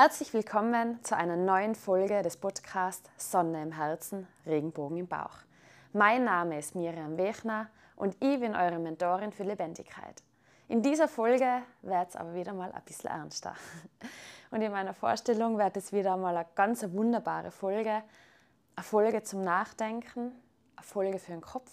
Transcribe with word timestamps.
Herzlich 0.00 0.32
willkommen 0.32 1.02
zu 1.02 1.16
einer 1.16 1.34
neuen 1.34 1.74
Folge 1.74 2.22
des 2.22 2.36
Podcasts 2.36 3.10
Sonne 3.16 3.60
im 3.64 3.72
Herzen, 3.72 4.28
Regenbogen 4.46 4.96
im 4.96 5.08
Bauch. 5.08 5.38
Mein 5.92 6.22
Name 6.22 6.56
ist 6.56 6.76
Miriam 6.76 7.16
Wechner 7.16 7.66
und 7.96 8.14
ich 8.20 8.38
bin 8.38 8.54
eure 8.54 8.78
Mentorin 8.78 9.32
für 9.32 9.42
Lebendigkeit. 9.42 10.22
In 10.68 10.82
dieser 10.82 11.08
Folge 11.08 11.62
wird 11.82 12.10
es 12.10 12.14
aber 12.14 12.32
wieder 12.34 12.52
mal 12.52 12.70
ein 12.70 12.82
bisschen 12.84 13.10
ernster. 13.10 13.56
Und 14.52 14.62
in 14.62 14.70
meiner 14.70 14.94
Vorstellung 14.94 15.58
wird 15.58 15.76
es 15.76 15.92
wieder 15.92 16.16
mal 16.16 16.36
eine 16.36 16.46
ganz 16.54 16.84
wunderbare 16.92 17.50
Folge. 17.50 18.04
Eine 18.76 18.84
Folge 18.84 19.24
zum 19.24 19.42
Nachdenken, 19.42 20.30
eine 20.76 20.86
Folge 20.86 21.18
für 21.18 21.32
den 21.32 21.40
Kopf, 21.40 21.72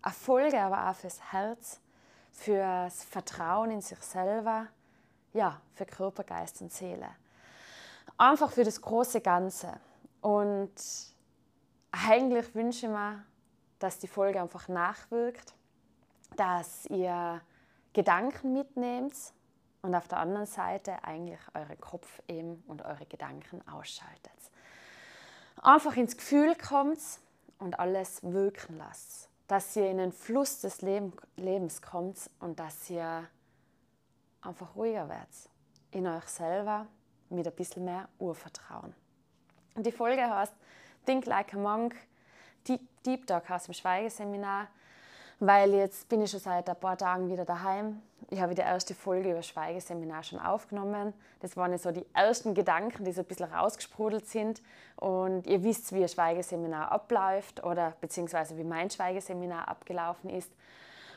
eine 0.00 0.14
Folge 0.14 0.60
aber 0.60 0.88
auch 0.88 0.94
fürs 0.94 1.32
Herz, 1.32 1.80
fürs 2.30 3.02
Vertrauen 3.02 3.72
in 3.72 3.80
sich 3.80 3.98
selber 3.98 4.68
ja, 5.36 5.60
für 5.74 5.84
Körper, 5.84 6.24
Geist 6.24 6.62
und 6.62 6.72
Seele. 6.72 7.08
Einfach 8.16 8.50
für 8.50 8.64
das 8.64 8.80
große 8.80 9.20
Ganze. 9.20 9.78
Und 10.22 10.72
eigentlich 11.92 12.54
wünsche 12.54 12.86
ich 12.86 12.92
mir, 12.92 13.22
dass 13.78 13.98
die 13.98 14.08
Folge 14.08 14.40
einfach 14.40 14.68
nachwirkt, 14.68 15.52
dass 16.36 16.86
ihr 16.86 17.42
Gedanken 17.92 18.54
mitnehmt 18.54 19.14
und 19.82 19.94
auf 19.94 20.08
der 20.08 20.18
anderen 20.18 20.46
Seite 20.46 21.04
eigentlich 21.04 21.40
euren 21.54 21.78
Kopf 21.80 22.22
eben 22.26 22.62
und 22.66 22.82
eure 22.82 23.06
Gedanken 23.06 23.66
ausschaltet. 23.68 24.32
Einfach 25.62 25.96
ins 25.96 26.16
Gefühl 26.16 26.54
kommt 26.56 27.00
und 27.58 27.78
alles 27.78 28.22
wirken 28.22 28.78
lasst. 28.78 29.28
Dass 29.48 29.76
ihr 29.76 29.90
in 29.90 29.98
den 29.98 30.12
Fluss 30.12 30.60
des 30.60 30.82
Lebens 30.82 31.82
kommt 31.82 32.30
und 32.40 32.58
dass 32.58 32.90
ihr 32.90 33.28
einfach 34.42 34.74
ruhiger 34.76 35.08
werdet. 35.08 35.50
In 35.90 36.06
euch 36.06 36.24
selber 36.24 36.86
mit 37.30 37.46
ein 37.46 37.54
bisschen 37.54 37.84
mehr 37.84 38.08
Urvertrauen. 38.18 38.94
Und 39.74 39.86
die 39.86 39.92
Folge 39.92 40.28
heißt 40.28 40.54
Think 41.04 41.26
Like 41.26 41.54
a 41.54 41.58
Monk, 41.58 41.94
Deep 43.04 43.26
Talk 43.26 43.50
aus 43.50 43.64
dem 43.64 43.74
Schweigeseminar, 43.74 44.68
weil 45.38 45.74
jetzt 45.74 46.08
bin 46.08 46.22
ich 46.22 46.30
schon 46.30 46.40
seit 46.40 46.68
ein 46.68 46.80
paar 46.80 46.96
Tagen 46.96 47.28
wieder 47.28 47.44
daheim. 47.44 48.02
Ich 48.30 48.40
habe 48.40 48.54
die 48.54 48.62
erste 48.62 48.94
Folge 48.94 49.30
über 49.30 49.42
Schweigeseminar 49.42 50.22
schon 50.22 50.38
aufgenommen. 50.40 51.12
Das 51.40 51.56
waren 51.56 51.76
so 51.78 51.92
die 51.92 52.06
ersten 52.14 52.54
Gedanken, 52.54 53.04
die 53.04 53.12
so 53.12 53.20
ein 53.20 53.26
bisschen 53.26 53.52
rausgesprudelt 53.52 54.26
sind. 54.26 54.62
Und 54.96 55.46
ihr 55.46 55.62
wisst, 55.62 55.92
wie 55.92 56.02
ein 56.02 56.08
Schweigeseminar 56.08 56.90
abläuft 56.90 57.62
oder 57.62 57.92
beziehungsweise 58.00 58.56
wie 58.56 58.64
mein 58.64 58.90
Schweigeseminar 58.90 59.68
abgelaufen 59.68 60.30
ist. 60.30 60.50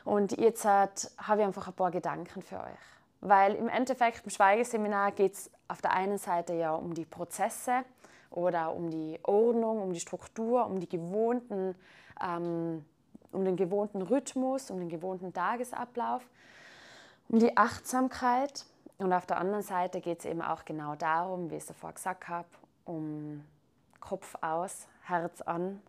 Und 0.03 0.37
jetzt 0.37 0.65
habe 0.65 1.01
ich 1.17 1.45
einfach 1.45 1.67
ein 1.67 1.73
paar 1.73 1.91
Gedanken 1.91 2.41
für 2.41 2.57
euch. 2.57 2.98
Weil 3.21 3.55
im 3.55 3.67
Endeffekt 3.67 4.23
im 4.23 4.29
Schweigeseminar 4.29 5.11
geht 5.11 5.33
es 5.33 5.51
auf 5.67 5.81
der 5.81 5.91
einen 5.91 6.17
Seite 6.17 6.53
ja 6.53 6.73
um 6.73 6.93
die 6.93 7.05
Prozesse 7.05 7.83
oder 8.31 8.73
um 8.73 8.89
die 8.89 9.19
Ordnung, 9.23 9.81
um 9.81 9.93
die 9.93 9.99
Struktur, 9.99 10.65
um, 10.65 10.79
die 10.79 10.87
gewohnten, 10.87 11.75
ähm, 12.21 12.85
um 13.31 13.45
den 13.45 13.55
gewohnten 13.55 14.01
Rhythmus, 14.01 14.71
um 14.71 14.79
den 14.79 14.89
gewohnten 14.89 15.33
Tagesablauf, 15.33 16.27
um 17.27 17.39
die 17.39 17.57
Achtsamkeit. 17.57 18.65
Und 18.97 19.13
auf 19.13 19.25
der 19.25 19.37
anderen 19.37 19.63
Seite 19.63 20.01
geht 20.01 20.19
es 20.19 20.25
eben 20.25 20.41
auch 20.41 20.65
genau 20.65 20.95
darum, 20.95 21.49
wie 21.49 21.55
ich 21.55 21.61
es 21.61 21.67
davor 21.67 21.93
gesagt 21.93 22.27
habe, 22.27 22.47
um 22.85 23.43
Kopf 23.99 24.35
aus, 24.41 24.87
Herz 25.03 25.41
an, 25.41 25.81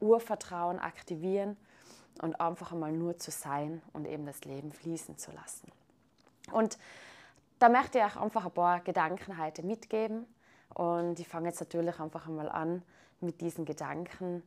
Urvertrauen 0.00 0.78
aktivieren 0.78 1.56
und 2.22 2.40
einfach 2.40 2.72
einmal 2.72 2.92
nur 2.92 3.18
zu 3.18 3.30
sein 3.30 3.82
und 3.92 4.06
eben 4.06 4.26
das 4.26 4.44
Leben 4.44 4.72
fließen 4.72 5.18
zu 5.18 5.32
lassen. 5.32 5.70
Und 6.52 6.78
da 7.58 7.68
möchte 7.68 7.98
ich 7.98 8.04
euch 8.04 8.16
einfach 8.16 8.44
ein 8.44 8.52
paar 8.52 8.80
Gedanken 8.80 9.38
heute 9.38 9.62
mitgeben. 9.62 10.26
Und 10.74 11.18
ich 11.18 11.28
fange 11.28 11.48
jetzt 11.48 11.60
natürlich 11.60 11.98
einfach 12.00 12.26
einmal 12.26 12.48
an 12.50 12.82
mit 13.20 13.40
diesen 13.40 13.64
Gedanken, 13.64 14.42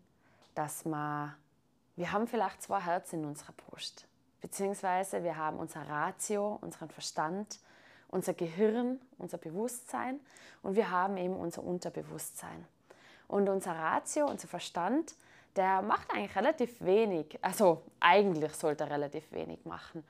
dass 0.53 0.86
wir, 0.86 1.36
wir 1.95 2.11
haben 2.11 2.27
vielleicht 2.27 2.61
zwei 2.61 2.80
Herzen 2.80 3.21
in 3.21 3.26
unserer 3.26 3.54
Brust. 3.54 4.08
Beziehungsweise 4.42 5.23
wir 5.23 5.37
haben 5.37 5.58
unser 5.58 5.87
Ratio, 5.89 6.60
unseren 6.61 6.89
Verstand, 6.89 7.60
unser 8.10 8.33
Gehirn, 8.33 8.99
unser 9.17 9.37
Bewusstsein 9.37 10.20
und 10.61 10.76
wir 10.76 10.92
haben 10.92 11.17
eben 11.17 11.36
unser 11.36 11.64
Unterbewusstsein. 11.64 12.66
Und 13.27 13.49
unser 13.49 13.76
Ratio, 13.76 14.27
unser 14.27 14.48
Verstand, 14.48 15.16
der 15.55 15.81
macht 15.81 16.11
eigentlich 16.11 16.36
relativ 16.36 16.81
wenig. 16.81 17.37
Also 17.42 17.83
eigentlich 17.99 18.54
sollte 18.54 18.86
er 18.86 18.92
relativ 18.92 19.31
wenig 19.31 19.66
machen 19.66 20.04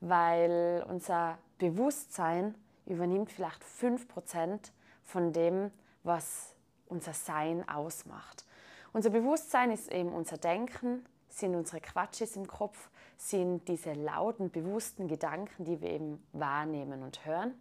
weil 0.00 0.84
unser 0.88 1.38
Bewusstsein 1.58 2.54
übernimmt 2.86 3.30
vielleicht 3.30 3.62
5% 3.62 4.70
von 5.04 5.32
dem, 5.32 5.70
was 6.02 6.54
unser 6.86 7.12
Sein 7.12 7.68
ausmacht. 7.68 8.44
Unser 8.92 9.10
Bewusstsein 9.10 9.70
ist 9.70 9.92
eben 9.92 10.12
unser 10.12 10.38
Denken, 10.38 11.04
sind 11.28 11.54
unsere 11.54 11.80
Quatsches 11.80 12.36
im 12.36 12.46
Kopf, 12.46 12.90
sind 13.16 13.68
diese 13.68 13.92
lauten, 13.92 14.50
bewussten 14.50 15.06
Gedanken, 15.06 15.64
die 15.64 15.80
wir 15.80 15.90
eben 15.90 16.26
wahrnehmen 16.32 17.02
und 17.02 17.24
hören. 17.24 17.54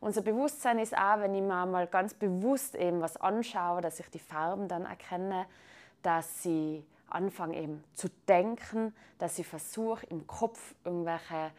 Unser 0.00 0.22
Bewusstsein 0.22 0.78
ist 0.78 0.96
auch, 0.96 1.20
wenn 1.20 1.34
ich 1.34 1.42
mir 1.42 1.66
mal 1.66 1.86
ganz 1.86 2.14
bewusst 2.14 2.74
eben 2.74 3.00
was 3.00 3.16
anschaue, 3.16 3.80
dass 3.80 4.00
ich 4.00 4.08
die 4.10 4.18
Farben 4.18 4.66
dann 4.66 4.84
erkenne, 4.84 5.46
dass 6.02 6.42
sie 6.42 6.84
anfange 7.14 7.60
eben 7.60 7.84
zu 7.94 8.08
denken, 8.28 8.94
dass 9.18 9.38
ich 9.38 9.46
versuche 9.46 10.06
im 10.06 10.26
Kopf 10.26 10.74
irgendwelche 10.84 11.52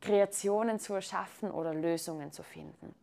Kreationen 0.00 0.78
zu 0.78 0.94
erschaffen 0.94 1.50
oder 1.50 1.74
Lösungen 1.74 2.32
zu 2.32 2.42
finden. 2.42 2.94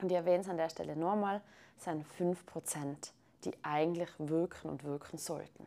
Und 0.00 0.10
ich 0.10 0.16
erwähne 0.16 0.40
es 0.40 0.48
an 0.48 0.56
der 0.56 0.70
Stelle 0.70 0.96
nochmal, 0.96 1.42
es 1.76 1.84
sind 1.84 2.04
5%, 2.18 3.12
die 3.44 3.52
eigentlich 3.62 4.10
wirken 4.18 4.70
und 4.70 4.84
wirken 4.84 5.18
sollten. 5.18 5.66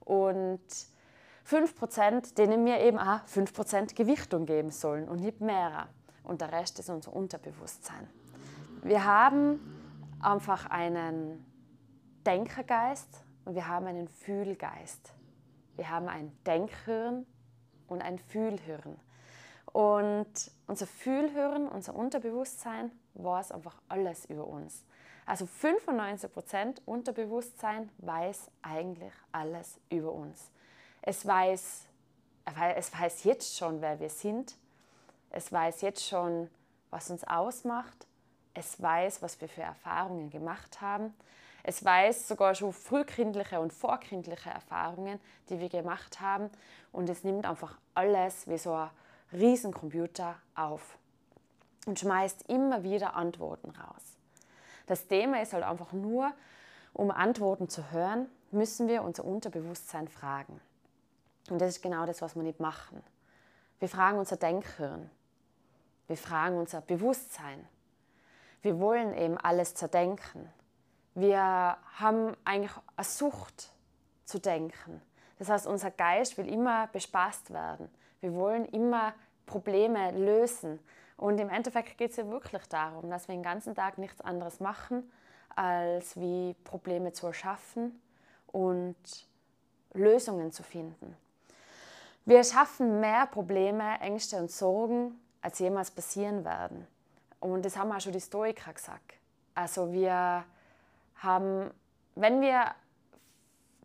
Und 0.00 0.60
5%, 1.48 2.34
denen 2.34 2.64
wir 2.64 2.80
eben 2.80 2.98
auch 2.98 3.20
5% 3.26 3.94
Gewichtung 3.94 4.46
geben 4.46 4.70
sollen 4.70 5.08
und 5.08 5.20
nicht 5.20 5.40
mehr. 5.40 5.88
Und 6.22 6.40
der 6.40 6.52
Rest 6.52 6.78
ist 6.78 6.88
unser 6.88 7.12
Unterbewusstsein. 7.12 8.08
Wir 8.82 9.04
haben 9.04 9.60
einfach 10.20 10.66
einen 10.70 11.44
Denkergeist 12.24 13.23
und 13.44 13.54
wir 13.54 13.68
haben 13.68 13.86
einen 13.86 14.08
Fühlgeist. 14.08 15.12
Wir 15.76 15.90
haben 15.90 16.08
ein 16.08 16.36
Denkhirn 16.46 17.26
und 17.88 18.02
ein 18.02 18.18
Fühlhirn. 18.18 18.98
Und 19.72 20.52
unser 20.66 20.86
Fühlhirn, 20.86 21.68
unser 21.68 21.94
Unterbewusstsein 21.94 22.92
weiß 23.14 23.52
einfach 23.52 23.80
alles 23.88 24.24
über 24.26 24.46
uns. 24.46 24.84
Also 25.26 25.46
95% 25.46 26.80
Unterbewusstsein 26.84 27.90
weiß 27.98 28.50
eigentlich 28.62 29.12
alles 29.32 29.80
über 29.90 30.12
uns. 30.12 30.50
Es 31.02 31.26
weiß, 31.26 31.86
es 32.76 32.98
weiß 32.98 33.24
jetzt 33.24 33.56
schon, 33.56 33.80
wer 33.80 33.98
wir 34.00 34.10
sind. 34.10 34.56
Es 35.30 35.50
weiß 35.50 35.80
jetzt 35.80 36.06
schon, 36.06 36.50
was 36.90 37.10
uns 37.10 37.24
ausmacht. 37.24 38.06
Es 38.52 38.80
weiß, 38.80 39.22
was 39.22 39.40
wir 39.40 39.48
für 39.48 39.62
Erfahrungen 39.62 40.30
gemacht 40.30 40.80
haben. 40.80 41.14
Es 41.66 41.82
weiß 41.82 42.28
sogar 42.28 42.54
schon 42.54 42.74
frühkindliche 42.74 43.58
und 43.58 43.72
vorkindliche 43.72 44.50
Erfahrungen, 44.50 45.18
die 45.48 45.58
wir 45.58 45.70
gemacht 45.70 46.20
haben. 46.20 46.50
Und 46.92 47.08
es 47.08 47.24
nimmt 47.24 47.46
einfach 47.46 47.78
alles 47.94 48.46
wie 48.46 48.58
so 48.58 48.74
ein 48.74 48.90
Riesencomputer 49.32 50.36
auf 50.54 50.98
und 51.86 51.98
schmeißt 51.98 52.48
immer 52.50 52.82
wieder 52.82 53.14
Antworten 53.14 53.70
raus. 53.70 54.18
Das 54.86 55.06
Thema 55.06 55.40
ist 55.40 55.54
halt 55.54 55.64
einfach 55.64 55.92
nur, 55.92 56.32
um 56.92 57.10
Antworten 57.10 57.70
zu 57.70 57.90
hören, 57.90 58.28
müssen 58.50 58.86
wir 58.86 59.02
unser 59.02 59.24
Unterbewusstsein 59.24 60.06
fragen. 60.06 60.60
Und 61.48 61.60
das 61.60 61.70
ist 61.70 61.82
genau 61.82 62.04
das, 62.04 62.20
was 62.20 62.36
wir 62.36 62.42
nicht 62.42 62.60
machen. 62.60 63.02
Wir 63.78 63.88
fragen 63.88 64.18
unser 64.18 64.36
Denkhirn. 64.36 65.10
Wir 66.08 66.18
fragen 66.18 66.58
unser 66.58 66.82
Bewusstsein. 66.82 67.66
Wir 68.60 68.78
wollen 68.78 69.14
eben 69.14 69.38
alles 69.38 69.74
zerdenken. 69.74 70.52
Wir 71.14 71.76
haben 71.98 72.36
eigentlich 72.44 72.72
eine 72.96 73.04
Sucht 73.04 73.70
zu 74.24 74.38
denken. 74.38 75.00
Das 75.38 75.48
heißt, 75.48 75.66
unser 75.66 75.90
Geist 75.90 76.38
will 76.38 76.48
immer 76.48 76.88
bespaßt 76.88 77.52
werden. 77.52 77.88
Wir 78.20 78.34
wollen 78.34 78.64
immer 78.66 79.14
Probleme 79.46 80.10
lösen. 80.12 80.80
Und 81.16 81.38
im 81.38 81.48
Endeffekt 81.48 81.96
geht 81.98 82.10
es 82.10 82.16
ja 82.16 82.28
wirklich 82.28 82.66
darum, 82.66 83.10
dass 83.10 83.28
wir 83.28 83.34
den 83.34 83.42
ganzen 83.42 83.74
Tag 83.74 83.98
nichts 83.98 84.20
anderes 84.20 84.60
machen, 84.60 85.10
als 85.54 86.18
wie 86.18 86.54
Probleme 86.64 87.12
zu 87.12 87.26
erschaffen 87.28 88.00
und 88.48 88.96
Lösungen 89.92 90.50
zu 90.50 90.62
finden. 90.62 91.16
Wir 92.24 92.42
schaffen 92.42 93.00
mehr 93.00 93.26
Probleme, 93.26 94.00
Ängste 94.00 94.36
und 94.36 94.50
Sorgen, 94.50 95.20
als 95.42 95.58
jemals 95.58 95.90
passieren 95.90 96.44
werden. 96.44 96.86
Und 97.38 97.64
das 97.64 97.76
haben 97.76 97.92
auch 97.92 98.00
schon 98.00 98.12
die 98.12 98.20
Stoiker 98.20 98.72
gesagt. 98.72 99.14
Also 99.54 99.92
wir 99.92 100.44
haben, 101.24 101.70
wenn 102.14 102.40
wir 102.40 102.74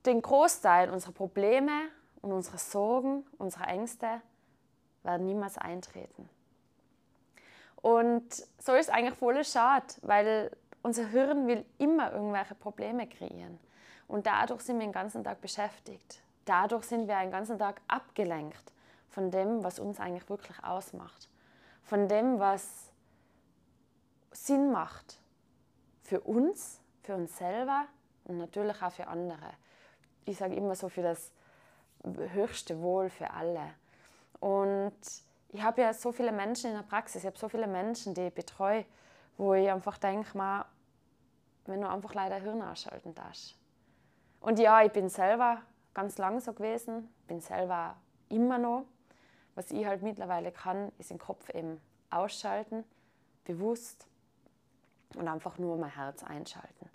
den 0.05 0.21
Großteil 0.21 0.89
unserer 0.89 1.11
Probleme 1.11 1.89
und 2.21 2.31
unserer 2.31 2.57
Sorgen, 2.57 3.25
unserer 3.37 3.67
Ängste 3.67 4.21
werden 5.03 5.25
niemals 5.25 5.57
eintreten. 5.57 6.29
Und 7.81 8.25
so 8.57 8.73
ist 8.73 8.89
eigentlich 8.89 9.17
voll 9.17 9.43
schade, 9.45 9.87
weil 10.01 10.51
unser 10.81 11.07
Hirn 11.07 11.47
will 11.47 11.65
immer 11.77 12.11
irgendwelche 12.11 12.55
Probleme 12.55 13.07
kreieren. 13.07 13.59
Und 14.07 14.25
dadurch 14.25 14.61
sind 14.61 14.79
wir 14.79 14.85
den 14.85 14.91
ganzen 14.91 15.23
Tag 15.23 15.39
beschäftigt. 15.41 16.21
Dadurch 16.45 16.85
sind 16.85 17.07
wir 17.07 17.19
den 17.19 17.31
ganzen 17.31 17.59
Tag 17.59 17.81
abgelenkt 17.87 18.73
von 19.09 19.31
dem, 19.31 19.63
was 19.63 19.79
uns 19.79 19.99
eigentlich 19.99 20.29
wirklich 20.29 20.63
ausmacht. 20.63 21.29
Von 21.83 22.07
dem, 22.07 22.39
was 22.39 22.91
Sinn 24.31 24.71
macht. 24.71 25.19
Für 26.03 26.21
uns, 26.21 26.79
für 27.01 27.15
uns 27.15 27.37
selber 27.37 27.85
und 28.25 28.37
natürlich 28.37 28.81
auch 28.81 28.91
für 28.91 29.07
andere. 29.07 29.53
Ich 30.25 30.37
sage 30.37 30.55
immer 30.55 30.75
so 30.75 30.89
für 30.89 31.01
das 31.01 31.31
höchste 32.03 32.81
Wohl 32.81 33.09
für 33.09 33.31
alle. 33.31 33.73
Und 34.39 34.95
ich 35.49 35.61
habe 35.61 35.81
ja 35.81 35.93
so 35.93 36.11
viele 36.11 36.31
Menschen 36.31 36.71
in 36.71 36.75
der 36.75 36.83
Praxis, 36.83 37.23
ich 37.23 37.27
habe 37.27 37.37
so 37.37 37.49
viele 37.49 37.67
Menschen, 37.67 38.13
die 38.13 38.27
ich 38.27 38.33
betreue, 38.33 38.85
wo 39.37 39.53
ich 39.53 39.69
einfach 39.69 39.97
denke, 39.97 40.37
mal, 40.37 40.65
wenn 41.65 41.81
du 41.81 41.89
einfach 41.89 42.13
leider 42.13 42.35
Hirn 42.35 42.61
ausschalten 42.61 43.15
darfst. 43.15 43.57
Und 44.41 44.59
ja, 44.59 44.83
ich 44.83 44.91
bin 44.91 45.09
selber 45.09 45.61
ganz 45.93 46.17
lang 46.17 46.39
so 46.39 46.53
gewesen, 46.53 47.13
bin 47.27 47.41
selber 47.41 47.97
immer 48.29 48.57
noch. 48.57 48.85
Was 49.55 49.71
ich 49.71 49.85
halt 49.85 50.01
mittlerweile 50.01 50.51
kann, 50.51 50.91
ist 50.97 51.09
den 51.09 51.19
Kopf 51.19 51.49
eben 51.49 51.81
ausschalten, 52.09 52.85
bewusst 53.43 54.07
und 55.15 55.27
einfach 55.27 55.57
nur 55.57 55.77
mein 55.77 55.93
Herz 55.93 56.23
einschalten. 56.23 56.89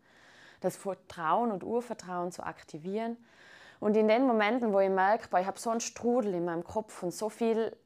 Das 0.60 0.76
Vertrauen 0.76 1.50
und 1.50 1.62
Urvertrauen 1.64 2.32
zu 2.32 2.42
aktivieren. 2.42 3.16
Und 3.80 3.96
in 3.96 4.08
den 4.08 4.26
Momenten, 4.26 4.72
wo 4.72 4.80
ich 4.80 4.90
merke, 4.90 5.28
ich 5.38 5.46
habe 5.46 5.58
so 5.58 5.70
einen 5.70 5.80
Strudel 5.80 6.34
in 6.34 6.44
meinem 6.44 6.64
Kopf 6.64 7.02
und 7.02 7.12
so 7.12 7.28
viel 7.28 7.76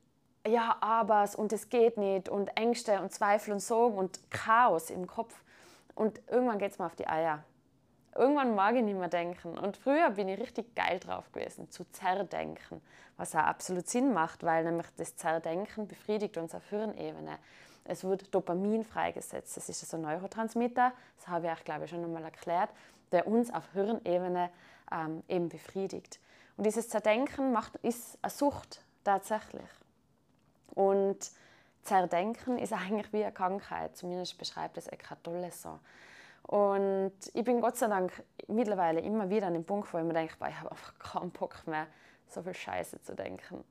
ja, 0.46 0.76
Abers 0.80 1.34
und 1.34 1.52
es 1.52 1.68
geht 1.68 1.96
nicht 1.96 2.28
und 2.28 2.56
Ängste 2.56 3.00
und 3.00 3.12
Zweifel 3.12 3.52
und 3.52 3.60
Sorgen 3.60 3.98
und 3.98 4.30
Chaos 4.30 4.90
im 4.90 5.06
Kopf. 5.06 5.34
Und 5.94 6.20
irgendwann 6.28 6.58
geht 6.58 6.72
es 6.72 6.78
mir 6.78 6.86
auf 6.86 6.94
die 6.94 7.08
Eier. 7.08 7.42
Irgendwann 8.14 8.54
mag 8.54 8.74
ich 8.74 8.82
nicht 8.82 8.98
mehr 8.98 9.08
denken. 9.08 9.58
Und 9.58 9.76
früher 9.76 10.10
bin 10.10 10.28
ich 10.28 10.40
richtig 10.40 10.74
geil 10.74 10.98
drauf 10.98 11.30
gewesen, 11.32 11.70
zu 11.70 11.84
zerdenken, 11.92 12.80
was 13.16 13.34
auch 13.34 13.40
absolut 13.40 13.88
Sinn 13.88 14.12
macht, 14.12 14.44
weil 14.44 14.64
nämlich 14.64 14.86
das 14.96 15.16
Zerdenken 15.16 15.86
befriedigt 15.86 16.36
uns 16.36 16.54
auf 16.54 16.68
Hirnebene. 16.68 17.38
Es 17.88 18.04
wird 18.04 18.34
Dopamin 18.34 18.84
freigesetzt. 18.84 19.56
Das 19.56 19.68
ist 19.68 19.94
ein 19.94 20.02
Neurotransmitter, 20.02 20.92
das 21.16 21.28
habe 21.28 21.46
ich 21.46 21.52
euch, 21.52 21.64
glaube 21.64 21.84
ich, 21.84 21.90
schon 21.90 22.04
einmal 22.04 22.22
erklärt, 22.22 22.70
der 23.12 23.26
uns 23.26 23.52
auf 23.52 23.64
Hirnebene 23.72 24.50
ähm, 24.92 25.22
eben 25.26 25.48
befriedigt. 25.48 26.20
Und 26.56 26.64
dieses 26.64 26.88
Zerdenken 26.90 27.50
macht, 27.52 27.76
ist 27.76 28.18
eine 28.20 28.30
Sucht 28.30 28.82
tatsächlich. 29.04 29.68
Und 30.74 31.30
Zerdenken 31.82 32.58
ist 32.58 32.74
eigentlich 32.74 33.10
wie 33.12 33.24
eine 33.24 33.32
Krankheit, 33.32 33.96
zumindest 33.96 34.36
beschreibt 34.36 34.76
es 34.76 34.86
Eckhart 34.88 35.24
Tolle 35.24 35.50
so. 35.50 35.78
Und 36.42 37.14
ich 37.32 37.44
bin 37.44 37.60
Gott 37.60 37.76
sei 37.76 37.88
Dank 37.88 38.12
mittlerweile 38.48 39.00
immer 39.00 39.30
wieder 39.30 39.46
an 39.46 39.54
dem 39.54 39.64
Punkt, 39.64 39.92
wo 39.92 39.98
ich 39.98 40.04
mir 40.04 40.12
denke, 40.12 40.34
ich 40.34 40.60
habe 40.60 40.70
einfach 40.70 40.98
keinen 40.98 41.30
Bock 41.30 41.66
mehr, 41.66 41.86
so 42.26 42.42
viel 42.42 42.54
Scheiße 42.54 43.00
zu 43.02 43.14
denken. 43.14 43.64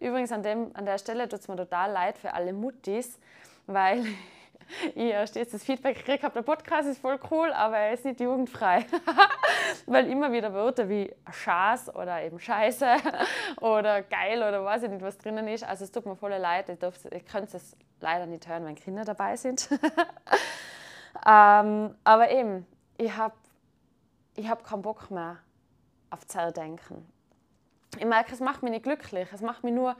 Übrigens 0.00 0.32
an, 0.32 0.42
dem, 0.42 0.70
an 0.74 0.84
der 0.84 0.98
Stelle 0.98 1.28
tut 1.28 1.40
es 1.40 1.48
mir 1.48 1.56
total 1.56 1.92
leid 1.92 2.18
für 2.18 2.34
alle 2.34 2.52
Muttis, 2.52 3.18
weil 3.66 4.04
ich 4.94 5.10
erst 5.10 5.36
jetzt 5.36 5.54
das 5.54 5.64
Feedback 5.64 5.96
gekriegt 5.96 6.22
habe, 6.22 6.34
der 6.34 6.42
Podcast 6.42 6.88
ist 6.88 7.00
voll 7.00 7.18
cool, 7.30 7.52
aber 7.52 7.76
er 7.76 7.92
ist 7.92 8.04
nicht 8.04 8.20
jugendfrei. 8.20 8.86
Weil 9.86 10.08
immer 10.08 10.32
wieder 10.32 10.52
Wörter 10.54 10.88
wie 10.88 11.12
Schaß 11.30 11.94
oder 11.94 12.22
eben 12.22 12.38
Scheiße 12.38 12.96
oder 13.60 14.02
geil 14.02 14.38
oder 14.38 14.64
weiß 14.64 14.84
ich 14.84 14.90
nicht, 14.90 15.02
was 15.02 15.18
drinnen 15.18 15.48
ist. 15.48 15.64
Also 15.64 15.84
es 15.84 15.92
tut 15.92 16.06
mir 16.06 16.16
voll 16.16 16.32
leid, 16.32 16.68
ich, 16.68 16.78
darf, 16.78 16.94
ich 17.10 17.26
könnte 17.26 17.56
es 17.56 17.76
leider 18.00 18.26
nicht 18.26 18.48
hören, 18.48 18.64
wenn 18.64 18.74
Kinder 18.74 19.04
dabei 19.04 19.36
sind. 19.36 19.68
ähm, 21.26 21.94
aber 22.04 22.30
eben, 22.30 22.66
ich 22.96 23.16
habe 23.16 23.34
ich 24.36 24.48
hab 24.48 24.64
keinen 24.64 24.82
Bock 24.82 25.10
mehr 25.10 25.38
auf 26.10 26.26
Zerdenken. 26.26 27.06
Ich 27.98 28.04
merke, 28.04 28.32
es 28.32 28.40
macht 28.40 28.62
mich 28.62 28.72
nicht 28.72 28.82
glücklich, 28.82 29.28
es 29.32 29.40
macht 29.40 29.62
mich 29.62 29.72
nur 29.72 29.96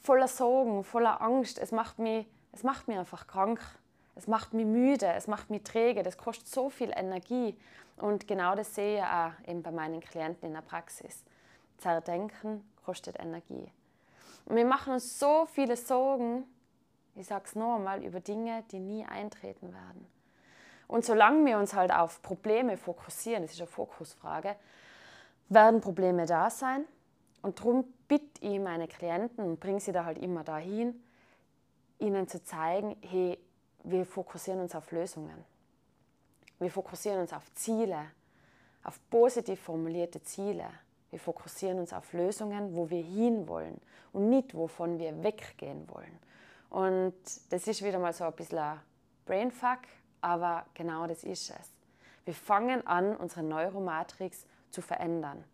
voller 0.00 0.28
Sorgen, 0.28 0.84
voller 0.84 1.20
Angst, 1.22 1.58
es 1.58 1.72
macht 1.72 1.98
mich, 1.98 2.26
es 2.52 2.62
macht 2.62 2.88
mich 2.88 2.98
einfach 2.98 3.26
krank. 3.26 3.60
Es 4.14 4.26
macht 4.26 4.52
mich 4.52 4.66
müde, 4.66 5.06
es 5.06 5.26
macht 5.26 5.48
mich 5.50 5.62
träge, 5.62 6.02
das 6.02 6.18
kostet 6.18 6.46
so 6.46 6.68
viel 6.68 6.92
Energie. 6.94 7.56
Und 7.96 8.28
genau 8.28 8.54
das 8.54 8.74
sehe 8.74 8.98
ich 8.98 9.02
auch 9.02 9.32
eben 9.46 9.62
bei 9.62 9.70
meinen 9.70 10.00
Klienten 10.00 10.48
in 10.48 10.54
der 10.54 10.60
Praxis. 10.60 11.24
Zerdenken 11.78 12.62
kostet 12.84 13.18
Energie. 13.18 13.70
Und 14.44 14.56
wir 14.56 14.66
machen 14.66 14.92
uns 14.92 15.18
so 15.18 15.46
viele 15.46 15.76
Sorgen, 15.76 16.44
ich 17.14 17.26
sage 17.26 17.44
es 17.46 17.54
noch 17.54 17.76
einmal, 17.76 18.04
über 18.04 18.20
Dinge, 18.20 18.64
die 18.70 18.80
nie 18.80 19.04
eintreten 19.04 19.72
werden. 19.72 20.06
Und 20.88 21.04
solange 21.04 21.46
wir 21.46 21.58
uns 21.58 21.74
halt 21.74 21.92
auf 21.92 22.20
Probleme 22.22 22.76
fokussieren, 22.76 23.42
das 23.42 23.52
ist 23.52 23.60
eine 23.60 23.66
Fokusfrage, 23.66 24.56
werden 25.48 25.80
Probleme 25.80 26.26
da 26.26 26.50
sein. 26.50 26.84
Und 27.40 27.58
darum 27.58 27.84
bitte 28.08 28.44
ich 28.44 28.58
meine 28.58 28.88
Klienten 28.88 29.44
und 29.44 29.60
bringe 29.60 29.80
sie 29.80 29.92
da 29.92 30.04
halt 30.04 30.18
immer 30.18 30.44
dahin, 30.44 31.02
ihnen 32.02 32.28
zu 32.28 32.42
zeigen, 32.42 32.96
hey, 33.00 33.38
wir 33.84 34.04
fokussieren 34.04 34.60
uns 34.60 34.74
auf 34.74 34.90
Lösungen. 34.90 35.44
Wir 36.58 36.70
fokussieren 36.70 37.20
uns 37.20 37.32
auf 37.32 37.52
Ziele, 37.54 38.10
auf 38.84 39.00
positiv 39.10 39.60
formulierte 39.60 40.22
Ziele. 40.22 40.66
Wir 41.10 41.18
fokussieren 41.18 41.78
uns 41.78 41.92
auf 41.92 42.12
Lösungen, 42.12 42.74
wo 42.74 42.90
wir 42.90 43.02
hinwollen 43.02 43.80
und 44.12 44.28
nicht, 44.28 44.54
wovon 44.54 44.98
wir 44.98 45.22
weggehen 45.22 45.88
wollen. 45.88 46.18
Und 46.70 47.14
das 47.50 47.66
ist 47.66 47.82
wieder 47.82 47.98
mal 47.98 48.12
so 48.12 48.24
ein 48.24 48.32
bisschen 48.32 48.58
ein 48.58 48.80
Brainfuck, 49.26 49.80
aber 50.20 50.66
genau 50.74 51.06
das 51.06 51.24
ist 51.24 51.50
es. 51.50 51.70
Wir 52.24 52.34
fangen 52.34 52.86
an, 52.86 53.16
unsere 53.16 53.42
Neuromatrix 53.42 54.46
zu 54.70 54.80
verändern. 54.80 55.44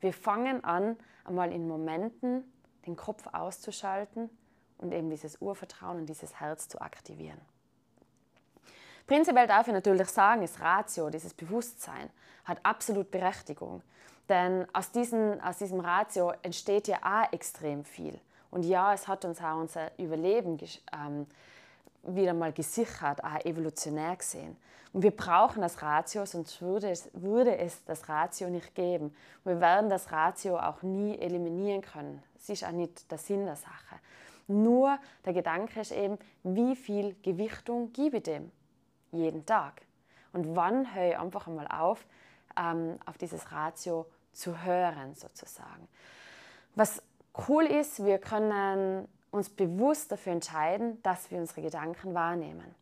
Wir 0.00 0.12
fangen 0.12 0.64
an, 0.64 0.96
einmal 1.24 1.52
in 1.52 1.66
Momenten 1.66 2.44
den 2.86 2.96
Kopf 2.96 3.26
auszuschalten 3.32 4.30
und 4.78 4.92
eben 4.92 5.10
dieses 5.10 5.40
Urvertrauen 5.40 5.98
und 5.98 6.06
dieses 6.06 6.40
Herz 6.40 6.68
zu 6.68 6.80
aktivieren. 6.80 7.40
Prinzipiell 9.06 9.46
darf 9.46 9.68
ich 9.68 9.72
natürlich 9.72 10.08
sagen, 10.08 10.42
das 10.42 10.60
Ratio, 10.60 11.10
dieses 11.10 11.32
Bewusstsein, 11.32 12.10
hat 12.44 12.58
absolut 12.64 13.10
Berechtigung. 13.10 13.82
Denn 14.28 14.66
aus, 14.72 14.90
diesen, 14.90 15.40
aus 15.40 15.58
diesem 15.58 15.78
Ratio 15.78 16.32
entsteht 16.42 16.88
ja 16.88 16.98
auch 17.02 17.32
extrem 17.32 17.84
viel. 17.84 18.18
Und 18.50 18.64
ja, 18.64 18.92
es 18.92 19.06
hat 19.06 19.24
uns 19.24 19.40
auch 19.40 19.58
unser 19.58 19.96
Überleben 19.98 20.58
ähm, 20.92 21.26
wieder 22.02 22.34
mal 22.34 22.52
gesichert, 22.52 23.22
auch 23.22 23.44
evolutionär 23.44 24.16
gesehen. 24.16 24.56
Und 24.92 25.02
wir 25.02 25.10
brauchen 25.10 25.60
das 25.60 25.82
Ratio, 25.82 26.24
sonst 26.24 26.60
würde 26.62 26.90
es, 26.90 27.10
würde 27.12 27.56
es 27.58 27.84
das 27.84 28.08
Ratio 28.08 28.48
nicht 28.48 28.74
geben. 28.74 29.14
Und 29.44 29.52
wir 29.52 29.60
werden 29.60 29.90
das 29.90 30.10
Ratio 30.10 30.58
auch 30.58 30.82
nie 30.82 31.18
eliminieren 31.18 31.82
können. 31.82 32.22
Das 32.34 32.48
ist 32.48 32.64
auch 32.64 32.72
nicht 32.72 33.10
der 33.10 33.18
Sinn 33.18 33.44
der 33.44 33.56
Sache. 33.56 33.96
Nur 34.48 34.98
der 35.24 35.32
Gedanke 35.32 35.80
ist 35.80 35.92
eben, 35.92 36.18
wie 36.42 36.76
viel 36.76 37.16
Gewichtung 37.22 37.92
gebe 37.92 38.18
ich 38.18 38.22
dem? 38.24 38.52
jeden 39.16 39.46
Tag. 39.46 39.82
Und 40.32 40.54
wann 40.54 40.94
höre 40.94 41.10
ich 41.10 41.18
einfach 41.18 41.46
einmal 41.46 41.66
auf, 41.68 42.06
ähm, 42.56 42.98
auf 43.06 43.18
dieses 43.18 43.52
Ratio 43.52 44.06
zu 44.32 44.62
hören, 44.62 45.14
sozusagen. 45.14 45.88
Was 46.74 47.02
cool 47.48 47.64
ist, 47.64 48.04
wir 48.04 48.18
können 48.18 49.08
uns 49.30 49.48
bewusst 49.50 50.12
dafür 50.12 50.32
entscheiden, 50.32 51.02
dass 51.02 51.30
wir 51.30 51.38
unsere 51.38 51.62
Gedanken 51.62 52.14
wahrnehmen. 52.14 52.74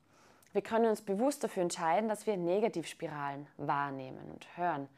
Wir 0.52 0.62
können 0.62 0.86
uns 0.86 1.00
bewusst 1.00 1.42
dafür 1.42 1.62
entscheiden, 1.62 2.08
dass 2.08 2.26
wir 2.26 2.36
Negativspiralen 2.36 3.46
wahrnehmen 3.56 4.30
und 4.32 4.56
hören. 4.56 4.88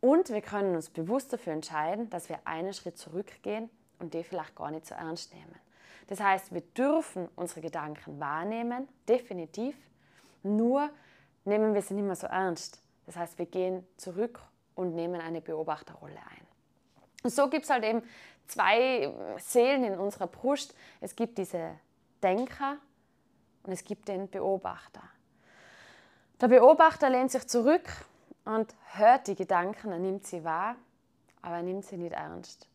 Und 0.00 0.30
wir 0.30 0.42
können 0.42 0.76
uns 0.76 0.90
bewusst 0.90 1.32
dafür 1.32 1.52
entscheiden, 1.52 2.10
dass 2.10 2.28
wir 2.28 2.38
einen 2.44 2.72
Schritt 2.72 2.98
zurückgehen 2.98 3.70
und 3.98 4.14
die 4.14 4.22
vielleicht 4.22 4.54
gar 4.54 4.70
nicht 4.70 4.86
so 4.86 4.94
ernst 4.94 5.32
nehmen. 5.34 5.54
Das 6.06 6.20
heißt, 6.20 6.52
wir 6.52 6.60
dürfen 6.60 7.28
unsere 7.36 7.60
Gedanken 7.60 8.20
wahrnehmen, 8.20 8.88
definitiv, 9.08 9.76
nur 10.42 10.90
nehmen 11.44 11.74
wir 11.74 11.82
sie 11.82 11.94
nicht 11.94 12.04
mehr 12.04 12.16
so 12.16 12.26
ernst. 12.26 12.80
Das 13.06 13.16
heißt, 13.16 13.38
wir 13.38 13.46
gehen 13.46 13.86
zurück 13.96 14.40
und 14.74 14.94
nehmen 14.94 15.20
eine 15.20 15.40
Beobachterrolle 15.40 16.16
ein. 16.16 16.46
Und 17.22 17.30
so 17.30 17.48
gibt 17.48 17.64
es 17.64 17.70
halt 17.70 17.84
eben 17.84 18.02
zwei 18.46 19.12
Seelen 19.38 19.84
in 19.84 19.98
unserer 19.98 20.26
Brust. 20.26 20.74
Es 21.00 21.16
gibt 21.16 21.38
diese 21.38 21.78
Denker 22.22 22.76
und 23.62 23.72
es 23.72 23.84
gibt 23.84 24.08
den 24.08 24.28
Beobachter. 24.28 25.02
Der 26.40 26.48
Beobachter 26.48 27.08
lehnt 27.08 27.30
sich 27.30 27.46
zurück 27.46 27.88
und 28.44 28.74
hört 28.92 29.26
die 29.28 29.34
Gedanken, 29.34 29.92
er 29.92 29.98
nimmt 29.98 30.26
sie 30.26 30.44
wahr, 30.44 30.76
aber 31.40 31.56
er 31.56 31.62
nimmt 31.62 31.84
sie 31.84 31.96
nicht 31.96 32.12
ernst. 32.12 32.68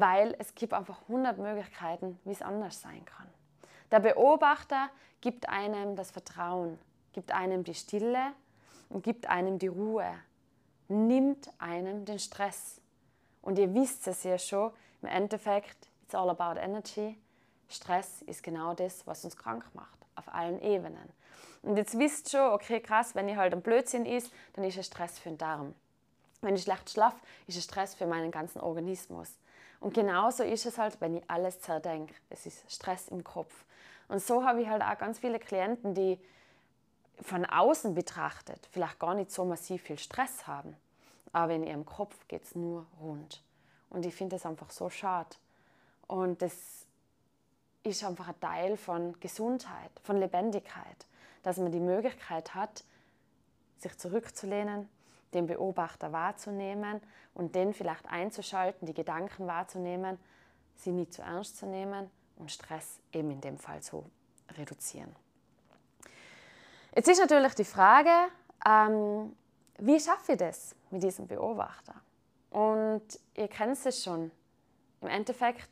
Weil 0.00 0.34
es 0.38 0.54
gibt 0.54 0.72
einfach 0.72 1.02
100 1.02 1.38
Möglichkeiten, 1.38 2.18
wie 2.24 2.32
es 2.32 2.42
anders 2.42 2.80
sein 2.80 3.04
kann. 3.04 3.28
Der 3.90 4.00
Beobachter 4.00 4.88
gibt 5.20 5.48
einem 5.48 5.94
das 5.94 6.10
Vertrauen, 6.10 6.78
gibt 7.12 7.32
einem 7.32 7.62
die 7.64 7.74
Stille 7.74 8.32
und 8.88 9.04
gibt 9.04 9.28
einem 9.28 9.58
die 9.58 9.68
Ruhe, 9.68 10.06
nimmt 10.88 11.48
einem 11.58 12.04
den 12.04 12.18
Stress. 12.18 12.80
Und 13.40 13.58
ihr 13.58 13.72
wisst 13.72 14.08
es 14.08 14.24
ja 14.24 14.38
schon, 14.38 14.72
im 15.02 15.08
Endeffekt, 15.08 15.88
it's 16.02 16.14
all 16.14 16.30
about 16.30 16.58
energy. 16.58 17.16
Stress 17.68 18.22
ist 18.22 18.42
genau 18.42 18.74
das, 18.74 19.06
was 19.06 19.24
uns 19.24 19.36
krank 19.36 19.64
macht. 19.74 20.04
auf 20.16 20.32
allen 20.32 20.60
Ebenen. 20.60 21.12
Und 21.62 21.76
jetzt 21.76 21.98
wisst 21.98 22.30
schon, 22.30 22.52
okay, 22.52 22.80
krass, 22.80 23.14
wenn 23.14 23.28
ich 23.28 23.36
halt 23.36 23.52
ein 23.52 23.62
Blödsinn 23.62 24.06
ist, 24.06 24.32
dann 24.52 24.64
ist 24.64 24.76
es 24.76 24.86
Stress 24.86 25.18
für 25.18 25.30
den 25.30 25.38
Darm. 25.38 25.74
Wenn 26.40 26.56
ich 26.56 26.62
schlecht 26.62 26.90
schlafe, 26.90 27.16
ist 27.46 27.56
es 27.56 27.64
Stress 27.64 27.94
für 27.94 28.06
meinen 28.06 28.30
ganzen 28.30 28.60
Organismus. 28.60 29.38
Und 29.80 29.94
genauso 29.94 30.42
ist 30.42 30.66
es 30.66 30.78
halt, 30.78 31.00
wenn 31.00 31.16
ich 31.16 31.30
alles 31.30 31.60
zerdenke. 31.60 32.14
Es 32.30 32.46
ist 32.46 32.70
Stress 32.72 33.08
im 33.08 33.22
Kopf. 33.22 33.64
Und 34.08 34.22
so 34.22 34.44
habe 34.44 34.62
ich 34.62 34.68
halt 34.68 34.82
auch 34.82 34.98
ganz 34.98 35.18
viele 35.18 35.38
Klienten, 35.38 35.94
die 35.94 36.18
von 37.20 37.44
außen 37.44 37.94
betrachtet 37.94 38.68
vielleicht 38.72 38.98
gar 38.98 39.14
nicht 39.14 39.30
so 39.30 39.44
massiv 39.44 39.82
viel 39.82 39.98
Stress 39.98 40.46
haben. 40.46 40.76
Aber 41.32 41.52
in 41.52 41.64
ihrem 41.64 41.84
Kopf 41.84 42.16
geht 42.28 42.44
es 42.44 42.54
nur 42.54 42.86
rund. 43.00 43.42
Und 43.90 44.06
ich 44.06 44.14
finde 44.14 44.36
das 44.36 44.46
einfach 44.46 44.70
so 44.70 44.90
schade. 44.90 45.36
Und 46.06 46.42
das 46.42 46.86
ist 47.82 48.04
einfach 48.04 48.28
ein 48.28 48.40
Teil 48.40 48.76
von 48.76 49.18
Gesundheit, 49.20 49.90
von 50.02 50.16
Lebendigkeit, 50.16 51.06
dass 51.42 51.58
man 51.58 51.70
die 51.70 51.80
Möglichkeit 51.80 52.54
hat, 52.54 52.84
sich 53.78 53.96
zurückzulehnen, 53.98 54.88
den 55.34 55.46
Beobachter 55.46 56.12
wahrzunehmen 56.12 57.00
und 57.34 57.54
den 57.54 57.74
vielleicht 57.74 58.06
einzuschalten, 58.06 58.86
die 58.86 58.94
Gedanken 58.94 59.46
wahrzunehmen, 59.46 60.18
sie 60.76 60.92
nicht 60.92 61.12
zu 61.12 61.22
ernst 61.22 61.56
zu 61.56 61.66
nehmen 61.66 62.10
und 62.36 62.50
Stress 62.50 63.00
eben 63.12 63.30
in 63.30 63.40
dem 63.40 63.58
Fall 63.58 63.82
zu 63.82 64.04
reduzieren. 64.56 65.14
Jetzt 66.94 67.08
ist 67.08 67.18
natürlich 67.18 67.54
die 67.54 67.64
Frage, 67.64 68.10
ähm, 68.66 69.34
wie 69.78 69.98
schaffe 69.98 70.32
ich 70.32 70.38
das 70.38 70.76
mit 70.90 71.02
diesem 71.02 71.26
Beobachter? 71.26 71.94
Und 72.50 73.02
ihr 73.34 73.48
kennt 73.48 73.84
es 73.84 74.04
schon. 74.04 74.30
Im 75.00 75.08
Endeffekt, 75.08 75.68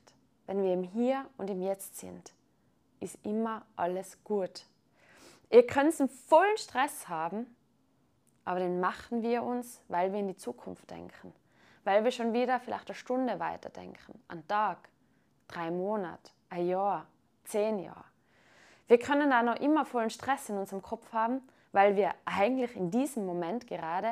wenn 0.46 0.62
wir 0.62 0.72
im 0.72 0.82
Hier 0.82 1.24
und 1.38 1.48
im 1.48 1.62
Jetzt 1.62 1.98
sind, 1.98 2.32
ist 2.98 3.18
immer 3.24 3.64
alles 3.76 4.18
gut. 4.24 4.66
Ihr 5.50 5.66
könnt 5.66 5.98
einen 6.00 6.08
vollen 6.08 6.56
Stress 6.56 7.08
haben, 7.08 7.46
aber 8.44 8.60
den 8.60 8.80
machen 8.80 9.22
wir 9.22 9.42
uns, 9.42 9.80
weil 9.88 10.12
wir 10.12 10.20
in 10.20 10.28
die 10.28 10.36
Zukunft 10.36 10.90
denken. 10.90 11.32
Weil 11.84 12.04
wir 12.04 12.10
schon 12.10 12.32
wieder 12.32 12.60
vielleicht 12.60 12.88
eine 12.88 12.94
Stunde 12.94 13.40
weiterdenken, 13.40 14.20
einen 14.28 14.46
Tag, 14.46 14.88
drei 15.48 15.70
Monate, 15.70 16.30
ein 16.48 16.68
Jahr, 16.68 17.06
zehn 17.44 17.78
Jahre. 17.78 18.04
Wir 18.88 18.98
können 18.98 19.32
auch 19.32 19.42
noch 19.42 19.56
immer 19.56 19.84
vollen 19.84 20.10
Stress 20.10 20.48
in 20.48 20.58
unserem 20.58 20.82
Kopf 20.82 21.12
haben, 21.12 21.40
weil 21.72 21.96
wir 21.96 22.14
eigentlich 22.24 22.76
in 22.76 22.90
diesem 22.90 23.26
Moment 23.26 23.66
gerade 23.66 24.08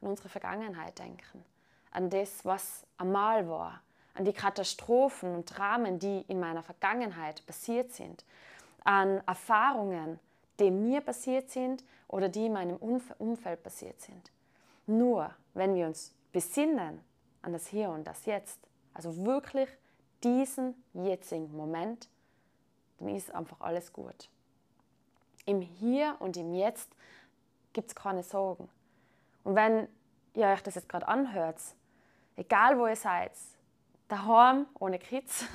an 0.00 0.08
unsere 0.08 0.28
Vergangenheit 0.28 0.98
denken, 0.98 1.44
an 1.90 2.10
das, 2.10 2.44
was 2.44 2.86
einmal 2.98 3.48
war, 3.48 3.82
an 4.14 4.24
die 4.24 4.32
Katastrophen 4.32 5.34
und 5.34 5.46
Dramen, 5.46 5.98
die 5.98 6.24
in 6.28 6.40
meiner 6.40 6.62
Vergangenheit 6.62 7.44
passiert 7.46 7.92
sind, 7.92 8.24
an 8.84 9.22
Erfahrungen, 9.26 10.18
die 10.58 10.70
mir 10.70 11.00
passiert 11.00 11.50
sind 11.50 11.84
oder 12.12 12.28
die 12.28 12.46
in 12.46 12.52
meinem 12.52 12.76
Umfeld 12.76 13.62
passiert 13.64 14.00
sind. 14.00 14.30
Nur 14.86 15.34
wenn 15.54 15.74
wir 15.74 15.86
uns 15.86 16.14
besinnen 16.30 17.00
an 17.40 17.52
das 17.52 17.66
Hier 17.66 17.88
und 17.88 18.06
das 18.06 18.26
Jetzt, 18.26 18.60
also 18.94 19.24
wirklich 19.24 19.68
diesen 20.22 20.74
jetzigen 20.92 21.56
Moment, 21.56 22.08
dann 22.98 23.08
ist 23.08 23.34
einfach 23.34 23.60
alles 23.60 23.92
gut. 23.92 24.28
Im 25.46 25.62
Hier 25.62 26.14
und 26.20 26.36
im 26.36 26.54
Jetzt 26.54 26.94
gibt 27.72 27.88
es 27.88 27.94
keine 27.94 28.22
Sorgen. 28.22 28.68
Und 29.42 29.56
wenn 29.56 29.88
ihr 30.34 30.46
euch 30.46 30.62
das 30.62 30.74
jetzt 30.74 30.90
gerade 30.90 31.08
anhört, 31.08 31.60
egal 32.36 32.78
wo 32.78 32.86
ihr 32.86 32.96
seid, 32.96 33.32
daheim, 34.08 34.66
ohne 34.78 34.98
Kids, 34.98 35.46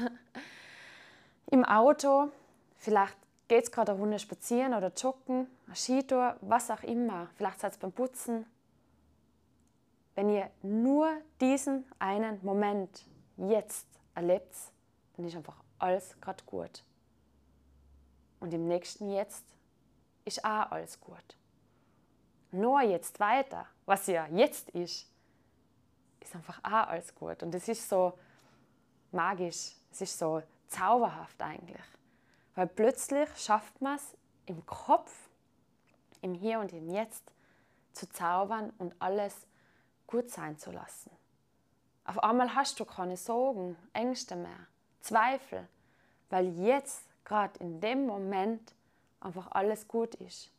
im 1.52 1.64
Auto, 1.64 2.32
vielleicht 2.78 3.18
geht 3.48 3.64
es 3.64 3.72
gerade 3.72 3.92
eine 3.92 4.02
Runde 4.02 4.20
spazieren 4.20 4.74
oder 4.74 4.92
joggen, 4.94 5.48
eine 5.66 5.76
Skitour, 5.76 6.38
was 6.42 6.70
auch 6.70 6.84
immer, 6.84 7.30
vielleicht 7.36 7.60
seid 7.60 7.76
ihr 7.76 7.80
beim 7.80 7.92
Putzen. 7.92 8.46
Wenn 10.16 10.30
ihr 10.30 10.50
nur 10.64 11.12
diesen 11.40 11.86
einen 12.00 12.44
Moment 12.44 13.06
jetzt 13.38 13.88
erlebt, 14.16 14.56
dann 15.16 15.26
ist 15.26 15.36
einfach 15.36 15.64
alles 15.80 16.20
gerade 16.20 16.44
gut. 16.46 16.84
Und 18.40 18.54
im 18.54 18.68
nächsten 18.68 19.12
Jetzt 19.12 19.46
ist 20.26 20.44
auch 20.44 20.72
alles 20.72 21.00
gut. 21.00 21.38
Nur 22.52 22.82
jetzt 22.82 23.20
weiter, 23.20 23.68
was 23.86 24.08
ja 24.08 24.28
jetzt 24.28 24.70
ist, 24.72 25.08
ist 26.20 26.36
einfach 26.36 26.60
auch 26.64 26.88
alles 26.88 27.14
gut. 27.14 27.44
Und 27.44 27.54
es 27.54 27.68
ist 27.68 27.88
so 27.88 28.18
magisch, 29.12 29.76
es 29.92 30.02
ist 30.02 30.18
so 30.18 30.42
zauberhaft 30.68 31.42
eigentlich. 31.42 31.82
Weil 32.58 32.66
plötzlich 32.66 33.30
schafft 33.38 33.84
man 33.84 33.98
es 33.98 34.18
im 34.48 34.66
Kopf, 34.66 35.30
im 36.22 36.34
Hier 36.34 36.60
und 36.60 36.74
im 36.74 36.90
Jetzt 36.90 37.32
zu 37.94 38.10
zaubern 38.10 38.74
und 38.80 38.96
alles 38.98 39.46
gut 40.08 40.32
sein 40.32 40.58
zu 40.58 40.72
lassen. 40.72 41.12
Auf 42.04 42.18
einmal 42.24 42.56
hast 42.56 42.80
du 42.80 42.86
keine 42.86 43.16
Sorgen, 43.16 43.78
Ängste 43.94 44.36
mehr, 44.36 44.58
Zweifel, 45.02 45.68
weil 46.32 46.48
jetzt, 46.60 47.06
gerade 47.26 47.60
in 47.60 47.80
dem 47.80 48.08
Moment, 48.08 48.74
einfach 49.20 49.52
alles 49.52 49.88
gut 49.88 50.16
ist. 50.16 50.50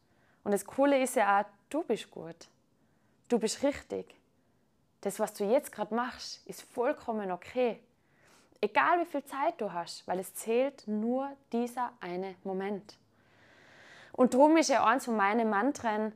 Und 0.45 0.53
das 0.53 0.65
Coole 0.65 1.03
ist 1.03 1.17
ja 1.17 1.41
auch, 1.41 1.47
du 1.69 1.83
bist 1.83 2.13
gut. 2.13 2.49
Du 3.29 3.41
bist 3.41 3.65
richtig. 3.65 4.15
Das, 5.01 5.19
was 5.19 5.35
du 5.35 5.43
jetzt 5.43 5.73
gerade 5.73 5.93
machst, 5.93 6.47
ist 6.47 6.63
vollkommen 6.63 7.33
okay. 7.33 7.83
Egal 8.61 9.01
wie 9.01 9.07
viel 9.07 9.25
Zeit 9.25 9.61
du 9.61 9.73
hast, 9.73 10.07
weil 10.09 10.19
es 10.19 10.35
zählt 10.35 10.87
nur 10.89 11.31
dieser 11.53 11.93
eine 12.01 12.35
Moment. 12.43 12.99
Und 14.13 14.35
darum 14.35 14.57
ist 14.57 14.69
ja 14.69 14.85
eins 14.85 15.05
von 15.05 15.17
meinen 15.17 15.49
Mantren, 15.49 16.13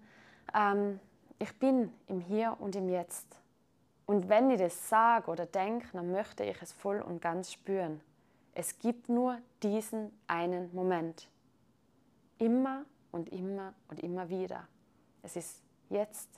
ähm, 0.54 0.98
ich 1.38 1.56
bin 1.58 1.92
im 2.08 2.20
Hier 2.20 2.56
und 2.58 2.74
im 2.74 2.88
Jetzt. 2.88 3.26
Und 4.06 4.28
wenn 4.28 4.50
ich 4.50 4.58
das 4.58 4.88
sage 4.88 5.30
oder 5.30 5.46
denke, 5.46 5.86
dann 5.92 6.10
möchte 6.10 6.44
ich 6.44 6.60
es 6.60 6.72
voll 6.72 7.00
und 7.00 7.20
ganz 7.20 7.52
spüren. 7.52 8.00
Es 8.54 8.78
gibt 8.78 9.08
nur 9.08 9.38
diesen 9.62 10.12
einen 10.26 10.74
Moment. 10.74 11.28
Immer 12.38 12.84
und 13.12 13.30
immer 13.32 13.72
und 13.88 14.00
immer 14.00 14.28
wieder. 14.28 14.66
Es 15.22 15.36
ist 15.36 15.62
jetzt 15.88 16.28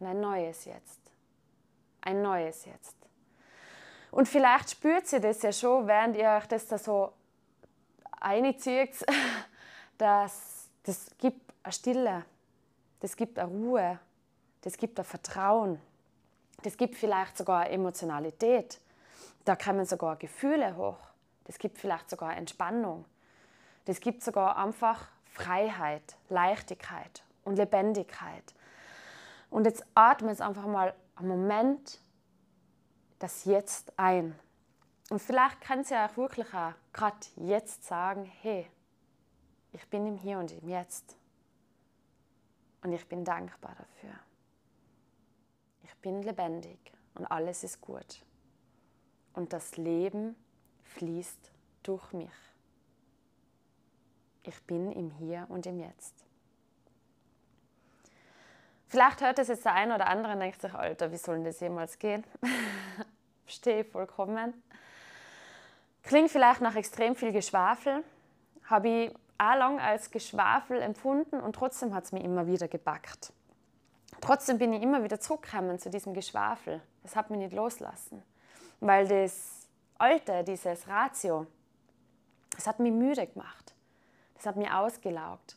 und 0.00 0.06
ein 0.06 0.20
neues 0.20 0.64
Jetzt. 0.64 1.00
Ein 2.00 2.22
neues 2.22 2.64
Jetzt. 2.64 3.07
Und 4.10 4.28
vielleicht 4.28 4.70
spürt 4.70 5.12
ihr 5.12 5.20
das 5.20 5.42
ja 5.42 5.52
schon, 5.52 5.86
während 5.86 6.16
ihr 6.16 6.30
euch 6.30 6.46
das 6.46 6.66
da 6.66 6.78
so 6.78 7.12
einzieht, 8.20 9.04
dass 9.98 10.68
das 10.84 11.10
gibt 11.18 11.52
eine 11.62 11.72
Stille, 11.72 12.24
das 13.00 13.16
gibt 13.16 13.38
eine 13.38 13.48
Ruhe, 13.48 13.98
das 14.62 14.76
gibt 14.76 14.98
ein 14.98 15.04
Vertrauen, 15.04 15.80
das 16.62 16.76
gibt 16.76 16.96
vielleicht 16.96 17.36
sogar 17.36 17.60
eine 17.60 17.70
Emotionalität, 17.70 18.80
da 19.44 19.54
kommen 19.56 19.84
sogar 19.84 20.16
Gefühle 20.16 20.76
hoch, 20.76 20.98
das 21.44 21.58
gibt 21.58 21.78
vielleicht 21.78 22.10
sogar 22.10 22.36
Entspannung, 22.36 23.04
das 23.84 24.00
gibt 24.00 24.22
sogar 24.22 24.56
einfach 24.56 25.08
Freiheit, 25.24 26.16
Leichtigkeit 26.28 27.22
und 27.44 27.56
Lebendigkeit. 27.56 28.54
Und 29.50 29.64
jetzt 29.64 29.84
atme 29.94 30.30
es 30.30 30.40
einfach 30.40 30.66
mal 30.66 30.94
einen 31.16 31.28
Moment 31.28 32.00
das 33.18 33.44
Jetzt 33.44 33.92
ein. 33.98 34.38
Und 35.10 35.20
vielleicht 35.20 35.60
kannst 35.60 35.90
du 35.90 35.94
ja 35.94 36.06
auch 36.06 36.16
wirklich 36.16 36.52
auch 36.52 36.74
gerade 36.92 37.16
jetzt 37.36 37.84
sagen, 37.84 38.24
hey, 38.42 38.68
ich 39.72 39.88
bin 39.88 40.06
im 40.06 40.16
Hier 40.16 40.38
und 40.38 40.52
im 40.52 40.68
Jetzt. 40.68 41.16
Und 42.82 42.92
ich 42.92 43.06
bin 43.08 43.24
dankbar 43.24 43.74
dafür. 43.76 44.14
Ich 45.82 45.94
bin 45.96 46.22
lebendig 46.22 46.78
und 47.14 47.26
alles 47.26 47.64
ist 47.64 47.80
gut. 47.80 48.24
Und 49.32 49.52
das 49.52 49.76
Leben 49.76 50.36
fließt 50.82 51.52
durch 51.82 52.12
mich. 52.12 52.30
Ich 54.42 54.62
bin 54.64 54.92
im 54.92 55.10
Hier 55.10 55.46
und 55.48 55.66
im 55.66 55.80
Jetzt. 55.80 56.24
Vielleicht 58.86 59.20
hört 59.20 59.38
es 59.38 59.48
jetzt 59.48 59.66
der 59.66 59.74
eine 59.74 59.94
oder 59.94 60.06
andere 60.06 60.32
und 60.32 60.40
denkt 60.40 60.62
sich, 60.62 60.72
Alter, 60.72 61.12
wie 61.12 61.18
soll 61.18 61.36
denn 61.36 61.44
das 61.44 61.60
jemals 61.60 61.98
gehen? 61.98 62.24
Verstehe 63.48 63.82
vollkommen. 63.82 64.62
Klingt 66.02 66.30
vielleicht 66.30 66.60
nach 66.60 66.76
extrem 66.76 67.16
viel 67.16 67.32
Geschwafel. 67.32 68.04
Habe 68.64 68.88
ich 68.88 69.14
auch 69.38 69.56
lang 69.56 69.80
als 69.80 70.10
Geschwafel 70.10 70.82
empfunden 70.82 71.40
und 71.40 71.54
trotzdem 71.54 71.94
hat 71.94 72.04
es 72.04 72.12
mich 72.12 72.24
immer 72.24 72.46
wieder 72.46 72.68
gepackt. 72.68 73.32
Trotzdem 74.20 74.58
bin 74.58 74.74
ich 74.74 74.82
immer 74.82 75.02
wieder 75.02 75.18
zurückgekommen 75.18 75.78
zu 75.78 75.88
diesem 75.88 76.12
Geschwafel. 76.12 76.82
Das 77.02 77.16
hat 77.16 77.30
mich 77.30 77.38
nicht 77.38 77.54
loslassen. 77.54 78.22
Weil 78.80 79.08
das 79.08 79.66
Alte, 79.96 80.44
dieses 80.44 80.86
Ratio, 80.86 81.46
das 82.50 82.66
hat 82.66 82.80
mich 82.80 82.92
müde 82.92 83.26
gemacht. 83.28 83.74
Das 84.34 84.44
hat 84.44 84.56
mich 84.56 84.70
ausgelaugt. 84.70 85.56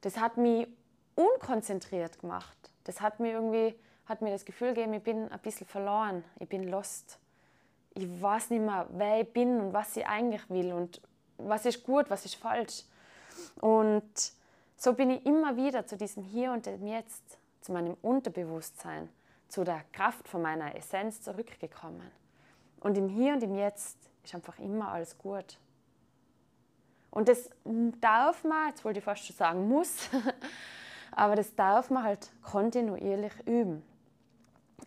Das 0.00 0.16
hat 0.16 0.38
mich 0.38 0.66
unkonzentriert 1.14 2.20
gemacht. 2.20 2.56
Das 2.84 3.02
hat 3.02 3.20
mir 3.20 3.32
irgendwie 3.32 3.78
hat 4.08 4.22
mir 4.22 4.30
das 4.30 4.44
Gefühl 4.44 4.74
gegeben, 4.74 4.94
ich 4.94 5.02
bin 5.02 5.30
ein 5.30 5.38
bisschen 5.40 5.66
verloren, 5.66 6.24
ich 6.38 6.48
bin 6.48 6.68
lost. 6.68 7.18
Ich 7.94 8.06
weiß 8.22 8.50
nicht 8.50 8.62
mehr, 8.62 8.86
wer 8.90 9.20
ich 9.20 9.32
bin 9.32 9.60
und 9.60 9.72
was 9.72 9.96
ich 9.96 10.06
eigentlich 10.06 10.48
will 10.48 10.72
und 10.72 11.00
was 11.36 11.66
ist 11.66 11.84
gut, 11.84 12.08
was 12.08 12.24
ist 12.24 12.36
falsch. 12.36 12.84
Und 13.60 14.32
so 14.76 14.92
bin 14.92 15.10
ich 15.10 15.26
immer 15.26 15.56
wieder 15.56 15.86
zu 15.86 15.96
diesem 15.96 16.22
Hier 16.22 16.52
und 16.52 16.66
dem 16.66 16.86
Jetzt, 16.86 17.38
zu 17.60 17.72
meinem 17.72 17.96
Unterbewusstsein, 18.00 19.08
zu 19.48 19.64
der 19.64 19.82
Kraft 19.92 20.28
von 20.28 20.42
meiner 20.42 20.74
Essenz 20.74 21.20
zurückgekommen. 21.20 22.10
Und 22.80 22.96
im 22.96 23.08
Hier 23.08 23.34
und 23.34 23.42
im 23.42 23.54
Jetzt 23.56 23.98
ist 24.24 24.34
einfach 24.34 24.58
immer 24.58 24.92
alles 24.92 25.18
gut. 25.18 25.58
Und 27.10 27.28
das 27.28 27.50
darf 28.00 28.44
man, 28.44 28.68
jetzt 28.68 28.84
wollte 28.84 29.00
ich 29.00 29.04
fast 29.04 29.24
schon 29.24 29.36
sagen 29.36 29.68
muss, 29.68 30.08
aber 31.12 31.36
das 31.36 31.54
darf 31.54 31.90
man 31.90 32.04
halt 32.04 32.30
kontinuierlich 32.42 33.32
üben. 33.46 33.82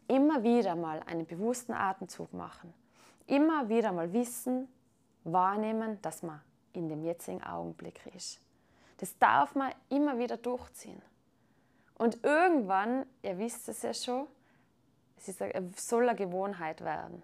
Immer 0.08 0.44
wieder 0.44 0.76
mal 0.76 1.02
einen 1.06 1.26
bewussten 1.26 1.74
Atemzug 1.74 2.34
machen. 2.34 2.74
Immer 3.28 3.70
wieder 3.70 3.92
mal 3.92 4.12
wissen, 4.14 4.68
wahrnehmen, 5.24 6.02
dass 6.02 6.24
man 6.24 6.42
in 6.74 6.90
dem 6.90 7.04
jetzigen 7.04 7.44
Augenblick 7.44 8.06
ist. 8.16 8.40
Das 8.98 9.18
darf 9.18 9.56
man 9.56 9.74
immer 9.90 10.18
wieder 10.18 10.38
durchziehen. 10.38 11.02
Und 11.96 12.24
irgendwann, 12.24 13.06
ihr 13.22 13.38
wisst 13.38 13.70
es 13.70 13.82
ja 13.84 13.94
schon, 13.94 14.28
es 15.18 15.28
ist 15.28 15.42
eine, 15.42 15.72
soll 15.76 16.10
eine 16.10 16.16
Gewohnheit 16.16 16.82
werden. 16.82 17.22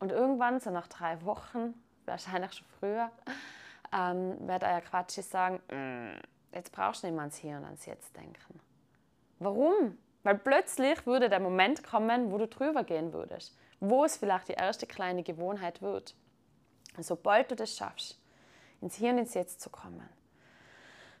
Und 0.00 0.12
irgendwann, 0.12 0.60
so 0.60 0.70
nach 0.70 0.88
drei 0.88 1.22
Wochen, 1.24 1.74
wahrscheinlich 2.04 2.52
schon 2.52 2.66
früher, 2.78 3.10
ähm, 3.92 4.36
wird 4.46 4.64
euer 4.64 4.80
Quatschi 4.80 5.22
sagen, 5.22 5.60
mm, 5.70 6.20
jetzt 6.54 6.72
brauchst 6.72 7.02
du 7.02 7.06
nicht 7.06 7.14
mehr 7.14 7.22
ans 7.22 7.36
Hier 7.36 7.56
und 7.56 7.64
ans 7.64 7.86
Jetzt 7.86 8.14
denken. 8.16 8.60
Warum? 9.38 9.96
Weil 10.24 10.38
plötzlich 10.38 11.06
würde 11.06 11.28
der 11.28 11.38
Moment 11.38 11.84
kommen, 11.84 12.32
wo 12.32 12.38
du 12.38 12.48
drüber 12.48 12.82
gehen 12.82 13.12
würdest, 13.12 13.56
wo 13.78 14.04
es 14.04 14.16
vielleicht 14.16 14.48
die 14.48 14.54
erste 14.54 14.86
kleine 14.86 15.22
Gewohnheit 15.22 15.82
wird. 15.82 16.16
Und 16.96 17.04
sobald 17.04 17.50
du 17.50 17.56
das 17.56 17.76
schaffst, 17.76 18.18
ins 18.80 18.96
Hier 18.96 19.12
und 19.12 19.18
ins 19.18 19.34
Jetzt 19.34 19.60
zu 19.60 19.70
kommen, 19.70 20.08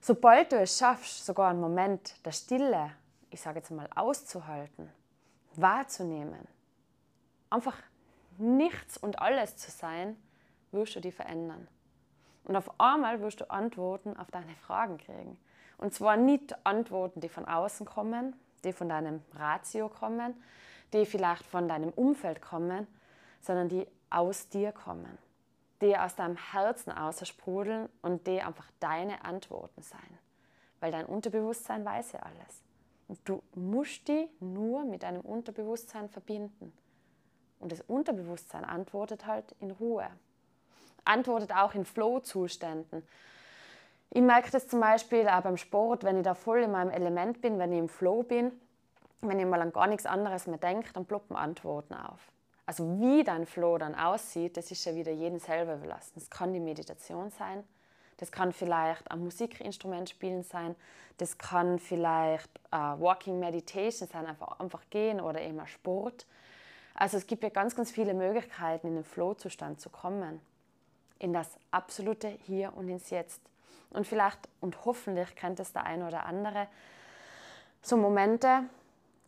sobald 0.00 0.52
du 0.52 0.56
es 0.56 0.78
schaffst, 0.78 1.26
sogar 1.26 1.50
einen 1.50 1.60
Moment 1.60 2.14
der 2.24 2.32
Stille, 2.32 2.92
ich 3.30 3.40
sage 3.40 3.58
jetzt 3.58 3.70
mal, 3.70 3.88
auszuhalten, 3.94 4.90
wahrzunehmen, 5.54 6.48
einfach 7.50 7.76
nichts 8.38 8.96
und 8.96 9.20
alles 9.20 9.56
zu 9.56 9.70
sein, 9.70 10.16
wirst 10.72 10.96
du 10.96 11.00
die 11.00 11.12
verändern. 11.12 11.68
Und 12.44 12.56
auf 12.56 12.80
einmal 12.80 13.20
wirst 13.20 13.40
du 13.40 13.50
Antworten 13.50 14.16
auf 14.16 14.30
deine 14.30 14.54
Fragen 14.56 14.98
kriegen. 14.98 15.38
Und 15.78 15.94
zwar 15.94 16.16
nicht 16.16 16.54
Antworten, 16.66 17.20
die 17.20 17.28
von 17.28 17.46
außen 17.46 17.86
kommen, 17.86 18.34
die 18.64 18.72
von 18.72 18.88
deinem 18.88 19.22
Ratio 19.34 19.88
kommen, 19.88 20.34
die 20.92 21.06
vielleicht 21.06 21.44
von 21.44 21.68
deinem 21.68 21.90
Umfeld 21.90 22.40
kommen, 22.40 22.86
sondern 23.40 23.68
die 23.68 23.86
aus 24.10 24.48
dir 24.48 24.72
kommen, 24.72 25.18
die 25.80 25.96
aus 25.96 26.14
deinem 26.14 26.36
Herzen 26.36 26.92
aussprudeln 26.92 27.88
und 28.02 28.26
die 28.26 28.40
einfach 28.40 28.70
deine 28.80 29.24
Antworten 29.24 29.82
sein. 29.82 30.18
Weil 30.80 30.92
dein 30.92 31.06
Unterbewusstsein 31.06 31.84
weiß 31.84 32.12
ja 32.12 32.20
alles. 32.20 32.62
Und 33.08 33.18
du 33.24 33.42
musst 33.54 34.08
die 34.08 34.28
nur 34.40 34.84
mit 34.84 35.02
deinem 35.02 35.20
Unterbewusstsein 35.20 36.08
verbinden. 36.08 36.72
Und 37.58 37.72
das 37.72 37.80
Unterbewusstsein 37.82 38.64
antwortet 38.64 39.26
halt 39.26 39.54
in 39.60 39.70
Ruhe. 39.70 40.08
Antwortet 41.04 41.52
auch 41.52 41.74
in 41.74 41.84
Flow-Zuständen. 41.84 43.06
Ich 44.10 44.22
merke 44.22 44.50
das 44.50 44.68
zum 44.68 44.80
Beispiel 44.80 45.28
auch 45.28 45.42
beim 45.42 45.56
Sport, 45.56 46.04
wenn 46.04 46.16
ich 46.18 46.22
da 46.22 46.34
voll 46.34 46.62
in 46.62 46.70
meinem 46.70 46.90
Element 46.90 47.40
bin, 47.40 47.58
wenn 47.58 47.72
ich 47.72 47.78
im 47.78 47.88
Flow 47.88 48.22
bin, 48.22 48.52
wenn 49.20 49.40
ich 49.40 49.46
mal 49.46 49.60
an 49.60 49.72
gar 49.72 49.86
nichts 49.86 50.06
anderes 50.06 50.46
mehr 50.46 50.58
denke, 50.58 50.92
dann 50.92 51.04
ploppen 51.04 51.36
Antworten 51.36 51.94
auf. 51.94 52.30
Also 52.66 53.00
wie 53.00 53.24
dein 53.24 53.44
Flow 53.46 53.76
dann 53.78 53.94
aussieht, 53.94 54.56
das 54.56 54.70
ist 54.70 54.84
ja 54.84 54.94
wieder 54.94 55.12
jedem 55.12 55.38
selber 55.38 55.74
überlassen. 55.74 56.12
Das 56.14 56.30
kann 56.30 56.52
die 56.52 56.60
Meditation 56.60 57.30
sein, 57.30 57.64
das 58.16 58.32
kann 58.32 58.52
vielleicht 58.52 59.10
ein 59.10 59.20
Musikinstrument 59.20 60.08
spielen 60.08 60.42
sein, 60.42 60.74
das 61.18 61.36
kann 61.36 61.78
vielleicht 61.78 62.50
äh, 62.70 62.76
Walking 62.76 63.38
Meditation 63.38 64.08
sein, 64.08 64.26
einfach, 64.26 64.60
einfach 64.60 64.82
gehen 64.90 65.20
oder 65.20 65.40
eben 65.42 65.64
Sport. 65.66 66.26
Also 66.94 67.16
es 67.16 67.26
gibt 67.26 67.42
ja 67.42 67.48
ganz, 67.48 67.74
ganz 67.74 67.90
viele 67.90 68.14
Möglichkeiten, 68.14 68.86
in 68.86 68.94
den 68.94 69.04
Flow-Zustand 69.04 69.80
zu 69.80 69.90
kommen, 69.90 70.40
in 71.18 71.32
das 71.32 71.58
absolute 71.70 72.28
Hier 72.28 72.72
und 72.76 72.88
ins 72.88 73.10
Jetzt. 73.10 73.40
Und 73.94 74.06
vielleicht 74.06 74.48
und 74.60 74.84
hoffentlich 74.84 75.34
kennt 75.36 75.60
es 75.60 75.72
der 75.72 75.84
eine 75.84 76.06
oder 76.06 76.26
andere 76.26 76.66
so 77.80 77.96
Momente, 77.96 78.64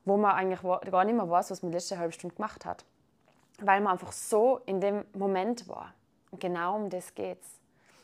wo 0.04 0.16
man 0.16 0.32
eigentlich 0.32 0.62
gar 0.62 1.04
nicht 1.04 1.14
mehr 1.14 1.28
weiß, 1.28 1.50
was 1.50 1.62
man 1.62 1.72
letzte 1.72 1.98
halbe 1.98 2.12
Stunde 2.12 2.36
gemacht 2.36 2.64
hat. 2.64 2.84
Weil 3.60 3.80
man 3.80 3.92
einfach 3.92 4.12
so 4.12 4.60
in 4.66 4.80
dem 4.80 5.04
Moment 5.14 5.68
war. 5.68 5.94
Und 6.30 6.40
genau 6.40 6.76
um 6.76 6.90
das 6.90 7.14
geht's. 7.14 7.60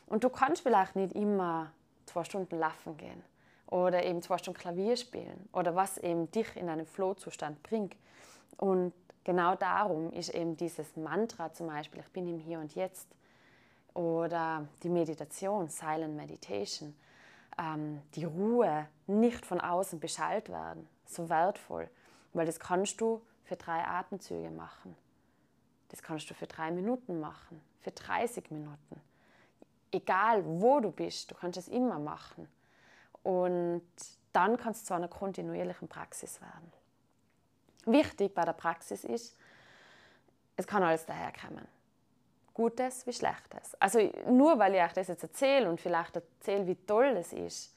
Und 0.07 0.23
du 0.23 0.29
kannst 0.29 0.63
vielleicht 0.63 0.95
nicht 0.95 1.15
immer 1.15 1.71
zwei 2.05 2.23
Stunden 2.23 2.57
laufen 2.59 2.97
gehen 2.97 3.23
oder 3.67 4.03
eben 4.03 4.21
zwei 4.21 4.37
Stunden 4.37 4.59
Klavier 4.59 4.95
spielen 4.95 5.49
oder 5.53 5.75
was 5.75 5.97
eben 5.97 6.29
dich 6.31 6.55
in 6.55 6.69
einen 6.69 6.85
Flow-Zustand 6.85 7.63
bringt. 7.63 7.95
Und 8.57 8.93
genau 9.23 9.55
darum 9.55 10.11
ist 10.11 10.29
eben 10.29 10.55
dieses 10.57 10.95
Mantra 10.95 11.51
zum 11.53 11.67
Beispiel, 11.67 12.01
ich 12.01 12.11
bin 12.11 12.27
im 12.27 12.39
Hier 12.39 12.59
und 12.59 12.75
Jetzt 12.75 13.07
oder 13.93 14.67
die 14.81 14.89
Meditation, 14.89 15.69
Silent 15.69 16.15
Meditation, 16.15 16.95
ähm, 17.57 18.01
die 18.15 18.25
Ruhe, 18.25 18.87
nicht 19.07 19.45
von 19.45 19.61
außen 19.61 19.99
beschallt 19.99 20.49
werden, 20.49 20.87
so 21.05 21.29
wertvoll, 21.29 21.89
weil 22.33 22.45
das 22.45 22.59
kannst 22.59 22.99
du 23.01 23.21
für 23.43 23.55
drei 23.55 23.85
Atemzüge 23.85 24.49
machen. 24.49 24.95
Das 25.89 26.01
kannst 26.01 26.29
du 26.29 26.33
für 26.33 26.47
drei 26.47 26.71
Minuten 26.71 27.19
machen, 27.19 27.61
für 27.81 27.91
30 27.91 28.49
Minuten. 28.49 29.01
Egal 29.91 30.43
wo 30.43 30.79
du 30.79 30.91
bist, 30.91 31.29
du 31.29 31.35
kannst 31.35 31.59
es 31.59 31.67
immer 31.67 31.99
machen. 31.99 32.47
Und 33.21 33.83
dann 34.31 34.57
kann 34.57 34.71
es 34.71 34.83
zu 34.83 34.95
einer 34.95 35.07
kontinuierlichen 35.07 35.87
Praxis 35.87 36.41
werden. 36.41 36.73
Wichtig 37.85 38.33
bei 38.33 38.43
der 38.43 38.53
Praxis 38.53 39.03
ist, 39.03 39.37
es 40.57 40.65
kann 40.65 40.81
alles 40.81 41.05
daherkommen. 41.05 41.67
Gutes 42.53 43.05
wie 43.07 43.13
Schlechtes. 43.13 43.75
Also 43.79 43.99
nur 44.29 44.59
weil 44.59 44.75
ich 44.75 44.81
euch 44.81 44.93
das 44.93 45.07
jetzt 45.07 45.23
erzähle 45.23 45.69
und 45.69 45.81
vielleicht 45.81 46.15
erzähle, 46.15 46.67
wie 46.67 46.75
toll 46.75 47.15
das 47.15 47.33
ist, 47.33 47.75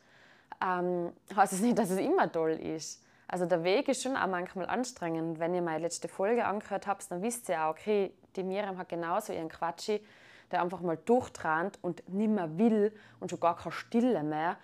ähm, 0.63 1.13
heißt 1.35 1.55
es 1.55 1.61
nicht, 1.61 1.79
dass 1.79 1.91
es 1.91 1.99
immer 1.99 2.31
toll 2.31 2.53
ist. 2.53 3.03
Also 3.29 3.47
der 3.47 3.65
Weg 3.65 3.89
ist 3.89 4.03
schon 4.03 4.17
auch 4.17 4.27
manchmal 4.27 4.67
anstrengend. 4.67 5.39
Wenn 5.41 5.55
ihr 5.55 5.63
meine 5.63 5.81
letzte 5.81 6.09
Folge 6.09 6.45
angehört 6.45 6.87
habt, 6.87 7.11
dann 7.11 7.23
wisst 7.23 7.49
ihr 7.49 7.63
auch, 7.65 7.71
okay, 7.71 8.13
die 8.37 8.45
Miriam 8.45 8.79
hat 8.79 8.89
genauso 8.89 9.33
ihren 9.33 9.49
Quatschi, 9.49 10.05
der 10.53 10.63
einfach 10.63 10.81
mal 10.81 10.97
durchtrannt 10.97 11.79
und 11.83 12.09
nimmer 12.09 12.57
will 12.59 12.95
und 13.19 13.31
schon 13.31 13.41
gar 13.41 13.57
keine 13.57 13.73
Stille 13.73 14.23
mehr. 14.23 14.57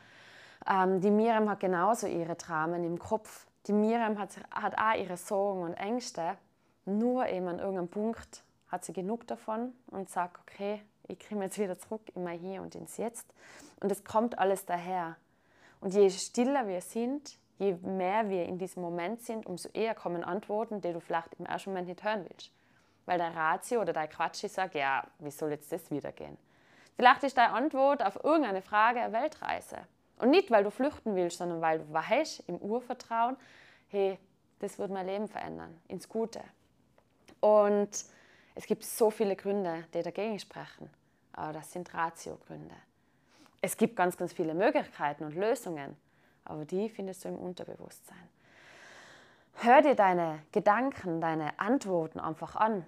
Ähm, 0.68 1.00
die 1.00 1.10
Miriam 1.10 1.48
hat 1.50 1.60
genauso 1.60 2.06
ihre 2.06 2.36
Dramen 2.36 2.84
im 2.84 2.98
Kopf. 2.98 3.46
Die 3.66 3.72
Miriam 3.72 4.18
hat, 4.18 4.30
hat 4.50 4.78
auch 4.78 4.96
ihre 4.96 5.16
Sorgen 5.16 5.62
und 5.62 5.74
Ängste. 5.74 6.36
Nur 6.84 7.26
eben 7.28 7.48
an 7.48 7.58
irgendeinem 7.58 7.88
Punkt 7.88 8.44
hat 8.72 8.84
sie 8.86 8.94
genug 8.94 9.26
davon 9.26 9.74
und 9.88 10.08
sagt, 10.08 10.40
okay, 10.40 10.82
ich 11.06 11.18
kriege 11.18 11.40
jetzt 11.42 11.58
wieder 11.58 11.78
zurück 11.78 12.00
in 12.14 12.24
mein 12.24 12.38
Hier 12.38 12.62
und 12.62 12.74
ins 12.74 12.96
Jetzt. 12.96 13.32
Und 13.80 13.92
es 13.92 14.02
kommt 14.02 14.38
alles 14.38 14.64
daher. 14.64 15.16
Und 15.80 15.92
je 15.94 16.08
stiller 16.08 16.66
wir 16.66 16.80
sind, 16.80 17.38
je 17.58 17.74
mehr 17.74 18.30
wir 18.30 18.46
in 18.46 18.58
diesem 18.58 18.82
Moment 18.82 19.20
sind, 19.20 19.44
umso 19.44 19.68
eher 19.74 19.94
kommen 19.94 20.24
Antworten, 20.24 20.80
die 20.80 20.92
du 20.92 21.00
vielleicht 21.00 21.34
im 21.34 21.44
ersten 21.44 21.70
Moment 21.70 21.88
nicht 21.88 22.02
hören 22.02 22.24
willst. 22.28 22.50
Weil 23.04 23.18
dein 23.18 23.36
Ratio 23.36 23.82
oder 23.82 23.92
dein 23.92 24.08
Quatschi 24.08 24.48
sagt, 24.48 24.74
ja, 24.74 25.04
wie 25.18 25.30
soll 25.30 25.50
jetzt 25.50 25.70
das 25.70 25.90
wieder 25.90 26.12
gehen? 26.12 26.38
Vielleicht 26.96 27.24
ist 27.24 27.36
deine 27.36 27.52
Antwort 27.52 28.02
auf 28.02 28.24
irgendeine 28.24 28.62
Frage 28.62 29.00
eine 29.00 29.12
Weltreise. 29.12 29.78
Und 30.18 30.30
nicht, 30.30 30.50
weil 30.50 30.64
du 30.64 30.70
flüchten 30.70 31.14
willst, 31.14 31.38
sondern 31.38 31.60
weil 31.60 31.80
du 31.80 31.92
weißt 31.92 32.48
im 32.48 32.56
Urvertrauen, 32.56 33.36
hey, 33.88 34.18
das 34.60 34.78
wird 34.78 34.90
mein 34.90 35.06
Leben 35.06 35.28
verändern, 35.28 35.76
ins 35.88 36.08
Gute. 36.08 36.40
Und 37.40 37.90
es 38.54 38.66
gibt 38.66 38.84
so 38.84 39.10
viele 39.10 39.36
Gründe, 39.36 39.84
die 39.94 40.02
dagegen 40.02 40.38
sprechen. 40.38 40.90
Aber 41.32 41.52
das 41.52 41.72
sind 41.72 41.92
Ratio-Gründe. 41.94 42.74
Es 43.60 43.76
gibt 43.76 43.96
ganz, 43.96 44.16
ganz 44.16 44.32
viele 44.32 44.54
Möglichkeiten 44.54 45.24
und 45.24 45.34
Lösungen, 45.34 45.96
aber 46.44 46.64
die 46.64 46.88
findest 46.88 47.24
du 47.24 47.28
im 47.28 47.38
Unterbewusstsein. 47.38 48.28
Hör 49.54 49.82
dir 49.82 49.94
deine 49.94 50.40
Gedanken, 50.50 51.20
deine 51.20 51.58
Antworten 51.58 52.18
einfach 52.18 52.56
an. 52.56 52.84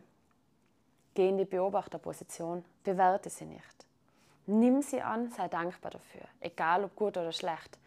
Geh 1.14 1.28
in 1.28 1.38
die 1.38 1.44
Beobachterposition, 1.44 2.64
bewerte 2.82 3.30
sie 3.30 3.44
nicht. 3.44 3.86
Nimm 4.46 4.82
sie 4.82 5.00
an, 5.00 5.30
sei 5.30 5.48
dankbar 5.48 5.92
dafür, 5.92 6.22
egal 6.40 6.84
ob 6.84 6.96
gut 6.96 7.16
oder 7.16 7.32
schlecht. 7.32 7.78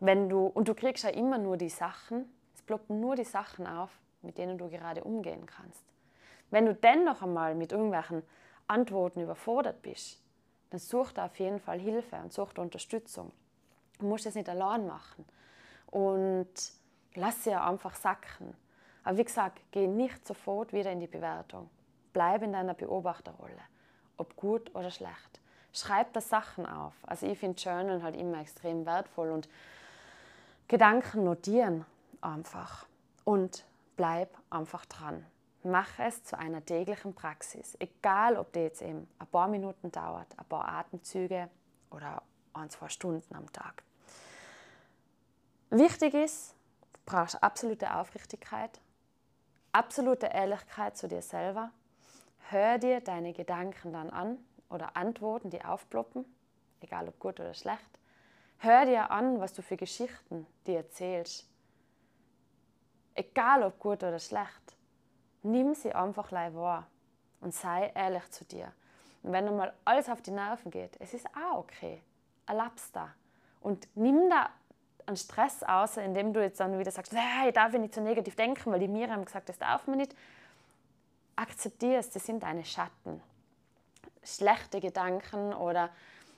Wenn 0.00 0.28
du, 0.28 0.46
und 0.46 0.66
du 0.66 0.74
kriegst 0.74 1.04
ja 1.04 1.10
immer 1.10 1.36
nur 1.36 1.56
die 1.56 1.68
Sachen, 1.68 2.32
es 2.54 2.62
ploppen 2.62 3.00
nur 3.00 3.16
die 3.16 3.24
Sachen 3.24 3.66
auf, 3.66 3.90
mit 4.22 4.38
denen 4.38 4.56
du 4.56 4.68
gerade 4.70 5.04
umgehen 5.04 5.44
kannst. 5.44 5.84
Wenn 6.50 6.66
du 6.66 6.74
dennoch 6.74 7.22
einmal 7.22 7.54
mit 7.54 7.72
irgendwelchen 7.72 8.22
Antworten 8.66 9.20
überfordert 9.20 9.82
bist, 9.82 10.22
dann 10.70 10.80
such 10.80 11.12
da 11.12 11.26
auf 11.26 11.38
jeden 11.38 11.60
Fall 11.60 11.78
Hilfe 11.80 12.16
und 12.16 12.32
such 12.32 12.52
da 12.52 12.62
Unterstützung. 12.62 13.32
Du 13.98 14.06
musst 14.06 14.26
es 14.26 14.34
nicht 14.34 14.48
allein 14.48 14.86
machen. 14.86 15.24
Und 15.90 16.50
lass 17.14 17.44
sie 17.44 17.54
einfach 17.54 17.94
sacken. 17.94 18.54
Aber 19.02 19.18
wie 19.18 19.24
gesagt, 19.24 19.60
geh 19.72 19.86
nicht 19.86 20.26
sofort 20.26 20.72
wieder 20.72 20.92
in 20.92 21.00
die 21.00 21.06
Bewertung. 21.06 21.68
Bleib 22.12 22.42
in 22.42 22.52
deiner 22.52 22.74
Beobachterrolle, 22.74 23.60
ob 24.16 24.36
gut 24.36 24.74
oder 24.74 24.90
schlecht. 24.90 25.40
Schreib 25.72 26.12
da 26.12 26.20
Sachen 26.20 26.66
auf. 26.66 26.94
Also 27.02 27.26
ich 27.26 27.38
finde 27.38 27.60
Journal 27.60 28.02
halt 28.02 28.16
immer 28.16 28.40
extrem 28.40 28.84
wertvoll 28.86 29.30
und 29.30 29.48
Gedanken 30.68 31.24
notieren 31.24 31.84
einfach 32.20 32.86
und 33.24 33.64
bleib 33.96 34.36
einfach 34.50 34.86
dran. 34.86 35.24
Mach 35.62 35.98
es 35.98 36.24
zu 36.24 36.38
einer 36.38 36.64
täglichen 36.64 37.14
Praxis, 37.14 37.76
egal 37.80 38.36
ob 38.38 38.52
die 38.52 38.60
jetzt 38.60 38.80
eben 38.80 39.06
ein 39.18 39.26
paar 39.26 39.48
Minuten 39.48 39.92
dauert, 39.92 40.26
ein 40.38 40.46
paar 40.46 40.66
Atemzüge 40.66 41.50
oder 41.90 42.22
ein, 42.54 42.70
zwei 42.70 42.88
Stunden 42.88 43.34
am 43.34 43.52
Tag. 43.52 43.82
Wichtig 45.68 46.14
ist, 46.14 46.54
du 46.92 47.00
brauchst 47.04 47.42
absolute 47.42 47.94
Aufrichtigkeit, 47.94 48.80
absolute 49.72 50.26
Ehrlichkeit 50.26 50.96
zu 50.96 51.08
dir 51.08 51.22
selber. 51.22 51.70
Hör 52.48 52.78
dir 52.78 53.00
deine 53.00 53.32
Gedanken 53.34 53.92
dann 53.92 54.10
an 54.10 54.38
oder 54.70 54.96
Antworten, 54.96 55.50
die 55.50 55.62
aufploppen, 55.62 56.24
egal 56.80 57.06
ob 57.08 57.18
gut 57.18 57.38
oder 57.38 57.54
schlecht. 57.54 57.98
Hör 58.58 58.86
dir 58.86 59.10
an, 59.10 59.40
was 59.40 59.52
du 59.52 59.62
für 59.62 59.76
Geschichten 59.76 60.46
dir 60.66 60.78
erzählst. 60.78 61.46
Egal 63.14 63.62
ob 63.62 63.78
gut 63.78 64.02
oder 64.02 64.18
schlecht. 64.18 64.69
Nimm 65.42 65.74
sie 65.74 65.92
einfach 65.92 66.30
leid 66.30 66.54
wahr 66.54 66.86
und 67.40 67.54
sei 67.54 67.90
ehrlich 67.94 68.28
zu 68.30 68.44
dir. 68.44 68.72
Und 69.22 69.32
wenn 69.32 69.56
mal 69.56 69.72
alles 69.84 70.08
auf 70.08 70.22
die 70.22 70.30
Nerven 70.30 70.70
geht, 70.70 70.96
es 70.98 71.14
ist 71.14 71.26
auch 71.28 71.58
okay. 71.58 72.02
Erlaubst 72.46 72.94
da. 72.94 73.10
Und 73.60 73.88
nimm 73.94 74.28
da 74.30 74.50
einen 75.06 75.16
Stress 75.16 75.62
aus, 75.62 75.96
indem 75.96 76.32
du 76.32 76.40
jetzt 76.42 76.60
dann 76.60 76.78
wieder 76.78 76.90
sagst, 76.90 77.12
hey, 77.14 77.48
ich 77.48 77.54
darf 77.54 77.72
nicht 77.72 77.94
so 77.94 78.00
negativ 78.00 78.36
denken, 78.36 78.72
weil 78.72 78.80
die 78.80 78.88
mir 78.88 79.10
haben 79.10 79.24
gesagt, 79.24 79.48
das 79.48 79.58
darf 79.58 79.86
man 79.86 79.98
nicht. 79.98 80.14
Akzeptiere 81.36 81.96
es, 81.96 82.10
das 82.10 82.24
sind 82.24 82.42
deine 82.42 82.64
Schatten. 82.64 83.22
Schlechte 84.22 84.80
Gedanken 84.80 85.52
oder 85.54 85.90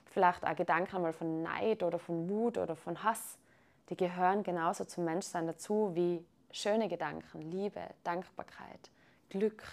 vielleicht 0.05 0.45
auch 0.45 0.55
Gedanken 0.55 1.01
mal 1.01 1.13
von 1.13 1.43
Neid 1.43 1.83
oder 1.83 1.99
von 1.99 2.29
Wut 2.29 2.57
oder 2.57 2.75
von 2.75 3.03
Hass, 3.03 3.37
die 3.89 3.97
gehören 3.97 4.43
genauso 4.43 4.85
zum 4.85 5.05
Menschsein 5.05 5.47
dazu 5.47 5.91
wie 5.93 6.23
schöne 6.53 6.87
Gedanken, 6.87 7.41
Liebe, 7.41 7.81
Dankbarkeit, 8.05 8.91
Glück. 9.29 9.63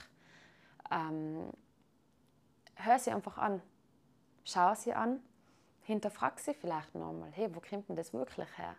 Ähm, 0.91 1.53
hör 2.75 2.99
sie 2.99 3.13
einfach 3.13 3.39
an. 3.39 3.63
Schau 4.45 4.75
sie 4.75 4.93
an. 4.93 5.23
Hinterfrag 5.83 6.41
sie 6.41 6.55
vielleicht 6.55 6.95
nochmal. 6.95 7.31
Hey, 7.33 7.55
wo 7.55 7.61
kommt 7.61 7.89
denn 7.89 7.97
das 7.97 8.13
wirklich 8.13 8.49
her? 8.59 8.75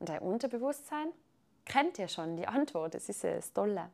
Und 0.00 0.08
dein 0.08 0.20
Unterbewusstsein 0.20 1.08
kennt 1.64 1.98
ja 1.98 2.08
schon 2.08 2.36
die 2.36 2.48
Antwort. 2.48 2.94
Das 2.94 3.08
ist 3.08 3.22
ja 3.22 3.34
das 3.34 3.52
Tolle. 3.52 3.90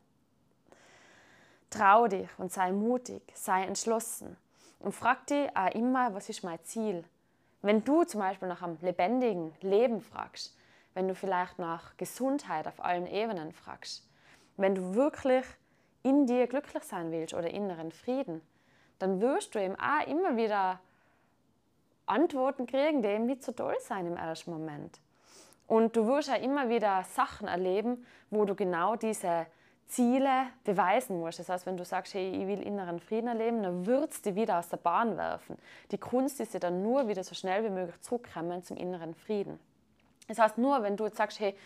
Trau 1.68 2.08
dich 2.08 2.28
und 2.38 2.52
sei 2.52 2.72
mutig, 2.72 3.22
sei 3.34 3.64
entschlossen. 3.64 4.36
Und 4.78 4.92
frag 4.92 5.26
dich 5.26 5.48
auch 5.54 5.70
immer, 5.74 6.14
was 6.14 6.28
ist 6.28 6.42
mein 6.42 6.62
Ziel? 6.64 7.04
Wenn 7.62 7.84
du 7.84 8.04
zum 8.04 8.20
Beispiel 8.20 8.48
nach 8.48 8.62
einem 8.62 8.78
lebendigen 8.80 9.52
Leben 9.60 10.00
fragst, 10.00 10.56
wenn 10.94 11.08
du 11.08 11.14
vielleicht 11.14 11.58
nach 11.58 11.96
Gesundheit 11.96 12.66
auf 12.66 12.84
allen 12.84 13.06
Ebenen 13.06 13.52
fragst, 13.52 14.08
wenn 14.56 14.74
du 14.74 14.94
wirklich 14.94 15.44
in 16.02 16.26
dir 16.26 16.46
glücklich 16.46 16.82
sein 16.82 17.12
willst 17.12 17.34
oder 17.34 17.50
inneren 17.50 17.92
Frieden, 17.92 18.40
dann 18.98 19.20
wirst 19.20 19.54
du 19.54 19.62
eben 19.62 19.76
auch 19.76 20.06
immer 20.06 20.36
wieder 20.36 20.80
Antworten 22.06 22.66
kriegen, 22.66 23.02
die 23.02 23.08
eben 23.08 23.26
nicht 23.26 23.42
so 23.42 23.52
toll 23.52 23.76
sein 23.80 24.06
im 24.06 24.16
ersten 24.16 24.50
Moment. 24.50 25.00
Und 25.66 25.94
du 25.96 26.06
wirst 26.06 26.30
auch 26.30 26.42
immer 26.42 26.68
wieder 26.68 27.04
Sachen 27.04 27.46
erleben, 27.46 28.04
wo 28.30 28.44
du 28.44 28.54
genau 28.54 28.96
diese 28.96 29.46
Ziele 29.86 30.46
beweisen 30.64 31.18
musst. 31.18 31.38
Das 31.38 31.48
heißt, 31.48 31.66
wenn 31.66 31.76
du 31.76 31.84
sagst, 31.84 32.14
hey, 32.14 32.30
ich 32.30 32.46
will 32.46 32.60
inneren 32.62 33.00
Frieden 33.00 33.28
erleben, 33.28 33.62
dann 33.62 33.86
würdest 33.86 34.26
du 34.26 34.34
wieder 34.34 34.58
aus 34.58 34.68
der 34.68 34.78
Bahn 34.78 35.16
werfen. 35.16 35.56
Die 35.90 35.98
Kunst 35.98 36.40
ist 36.40 36.54
ja 36.54 36.60
dann 36.60 36.82
nur 36.82 37.08
wieder 37.08 37.22
so 37.22 37.34
schnell 37.34 37.64
wie 37.64 37.70
möglich 37.70 38.00
zurückkommen 38.00 38.62
zum 38.62 38.76
inneren 38.76 39.14
Frieden. 39.14 39.58
Das 40.30 40.38
heißt, 40.38 40.58
nur 40.58 40.82
wenn 40.82 40.96
du 40.96 41.06
jetzt 41.06 41.16
sagst, 41.16 41.40
hey, 41.40 41.56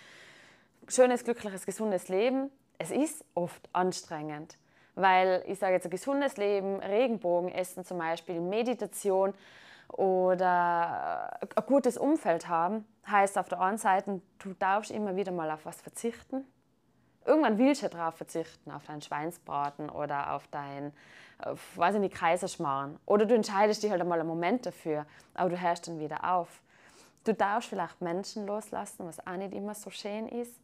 schönes, 0.89 1.23
glückliches, 1.23 1.67
gesundes 1.67 2.09
Leben, 2.09 2.51
es 2.79 2.91
ist 2.91 3.25
oft 3.35 3.69
anstrengend. 3.75 4.57
Weil 4.95 5.45
ich 5.47 5.59
sage 5.59 5.75
jetzt, 5.75 5.85
ein 5.85 5.91
gesundes 5.91 6.37
Leben, 6.39 6.81
Regenbogenessen 6.81 7.85
zum 7.85 7.99
Beispiel, 7.99 8.41
Meditation 8.41 9.35
oder 9.89 11.39
ein 11.41 11.67
gutes 11.67 11.99
Umfeld 11.99 12.49
haben, 12.49 12.87
heißt 13.07 13.37
auf 13.37 13.49
der 13.49 13.61
einen 13.61 13.77
Seite, 13.77 14.23
du 14.39 14.55
darfst 14.55 14.91
immer 14.91 15.15
wieder 15.15 15.33
mal 15.33 15.51
auf 15.51 15.67
was 15.67 15.81
verzichten. 15.83 16.47
Irgendwann 17.27 17.59
willst 17.59 17.83
du 17.83 17.89
darauf 17.89 18.15
verzichten, 18.15 18.71
auf 18.71 18.85
deinen 18.87 19.03
Schweinsbraten 19.03 19.91
oder 19.91 20.33
auf 20.33 20.47
deinen, 20.49 20.93
auf, 21.39 21.77
weiß 21.77 21.97
ich 21.97 22.01
nicht, 22.01 22.15
Kaiserschmarrn. 22.15 22.99
Oder 23.05 23.27
du 23.27 23.35
entscheidest 23.35 23.83
dich 23.83 23.91
halt 23.91 24.01
einmal 24.01 24.21
einen 24.21 24.29
Moment 24.29 24.65
dafür, 24.65 25.05
aber 25.35 25.51
du 25.51 25.61
hörst 25.61 25.87
dann 25.87 26.01
wieder 26.01 26.33
auf. 26.33 26.63
Du 27.25 27.33
darfst 27.33 27.71
vielleicht 27.71 28.01
Menschen 28.01 28.47
loslassen, 28.47 29.07
was 29.07 29.27
auch 29.27 29.37
nicht 29.37 29.55
immer 29.55 29.75
so 29.75 29.91
schön 29.91 30.29
ist. 30.29 30.61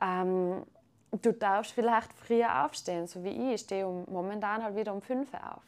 Ähm, 0.00 0.64
du 1.12 1.32
darfst 1.32 1.72
vielleicht 1.72 2.12
früher 2.14 2.64
aufstehen, 2.64 3.06
so 3.06 3.22
wie 3.22 3.30
ich. 3.30 3.54
Ich 3.54 3.60
stehe 3.62 3.86
um, 3.86 4.04
momentan 4.08 4.62
halt 4.62 4.76
wieder 4.76 4.92
um 4.92 5.02
5 5.02 5.32
Uhr 5.32 5.56
auf, 5.56 5.62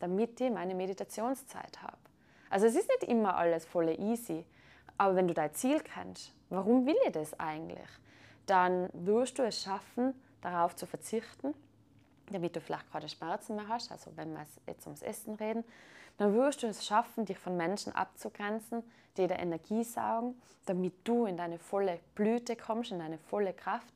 damit 0.00 0.40
ich 0.40 0.50
meine 0.50 0.74
Meditationszeit 0.74 1.80
habe. 1.82 1.96
Also 2.50 2.66
es 2.66 2.76
ist 2.76 2.88
nicht 2.88 3.04
immer 3.04 3.36
alles 3.36 3.64
voll 3.64 3.88
easy, 3.98 4.44
aber 4.98 5.16
wenn 5.16 5.28
du 5.28 5.34
dein 5.34 5.52
Ziel 5.54 5.80
kennst, 5.80 6.32
warum 6.50 6.86
will 6.86 6.96
ich 7.06 7.12
das 7.12 7.38
eigentlich, 7.38 7.88
dann 8.46 8.88
wirst 8.92 9.38
du 9.38 9.42
es 9.42 9.62
schaffen, 9.62 10.14
darauf 10.40 10.76
zu 10.76 10.86
verzichten, 10.86 11.54
damit 12.30 12.54
du 12.54 12.60
vielleicht 12.60 12.90
gerade 12.90 13.08
Schmerzen 13.08 13.56
mehr 13.56 13.68
hast, 13.68 13.90
also 13.90 14.10
wenn 14.16 14.32
wir 14.32 14.46
jetzt 14.66 14.86
ums 14.86 15.02
Essen 15.02 15.34
reden, 15.34 15.64
dann 16.18 16.34
wirst 16.34 16.62
du 16.62 16.66
es 16.66 16.86
schaffen, 16.86 17.24
dich 17.24 17.38
von 17.38 17.56
Menschen 17.56 17.94
abzugrenzen, 17.94 18.82
die 19.16 19.26
dir 19.26 19.38
Energie 19.38 19.84
saugen, 19.84 20.40
damit 20.66 20.94
du 21.04 21.26
in 21.26 21.36
deine 21.36 21.58
volle 21.58 22.00
Blüte 22.14 22.56
kommst, 22.56 22.92
in 22.92 22.98
deine 22.98 23.18
volle 23.18 23.52
Kraft. 23.52 23.92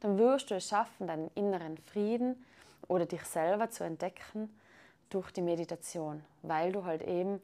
Dann 0.00 0.18
wirst 0.18 0.50
du 0.50 0.56
es 0.56 0.68
schaffen, 0.68 1.06
deinen 1.06 1.30
inneren 1.34 1.76
Frieden 1.78 2.44
oder 2.88 3.06
dich 3.06 3.22
selber 3.24 3.70
zu 3.70 3.84
entdecken 3.84 4.50
durch 5.10 5.30
die 5.32 5.42
Meditation, 5.42 6.22
weil 6.42 6.72
du 6.72 6.84
halt 6.84 7.02
eben 7.02 7.40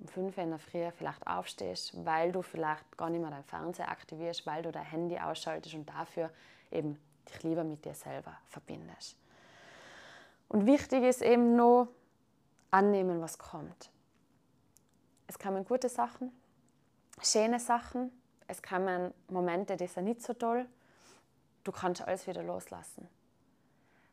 um 0.00 0.08
5 0.08 0.36
Uhr 0.36 0.44
in 0.44 0.50
der 0.50 0.58
Früh 0.58 0.90
vielleicht 0.96 1.26
aufstehst, 1.26 1.92
weil 2.04 2.32
du 2.32 2.42
vielleicht 2.42 2.96
gar 2.96 3.10
nicht 3.10 3.20
mehr 3.20 3.30
dein 3.30 3.44
Fernseher 3.44 3.90
aktivierst, 3.90 4.46
weil 4.46 4.62
du 4.62 4.72
dein 4.72 4.84
Handy 4.84 5.18
ausschaltest 5.18 5.74
und 5.74 5.88
dafür 5.88 6.30
eben 6.70 6.98
dich 7.28 7.42
lieber 7.42 7.64
mit 7.64 7.84
dir 7.84 7.94
selber 7.94 8.36
verbindest. 8.48 9.16
Und 10.48 10.66
wichtig 10.66 11.04
ist 11.04 11.22
eben 11.22 11.56
nur, 11.56 11.88
annehmen, 12.74 13.20
was 13.20 13.38
kommt. 13.38 13.90
Es 15.28 15.38
kommen 15.38 15.64
gute 15.64 15.88
Sachen, 15.88 16.32
schöne 17.22 17.60
Sachen, 17.60 18.10
es 18.48 18.62
kommen 18.62 19.14
Momente, 19.28 19.76
die 19.76 19.86
sind 19.86 20.04
nicht 20.04 20.22
so 20.22 20.34
toll. 20.34 20.66
Du 21.62 21.70
kannst 21.70 22.02
alles 22.02 22.26
wieder 22.26 22.42
loslassen. 22.42 23.08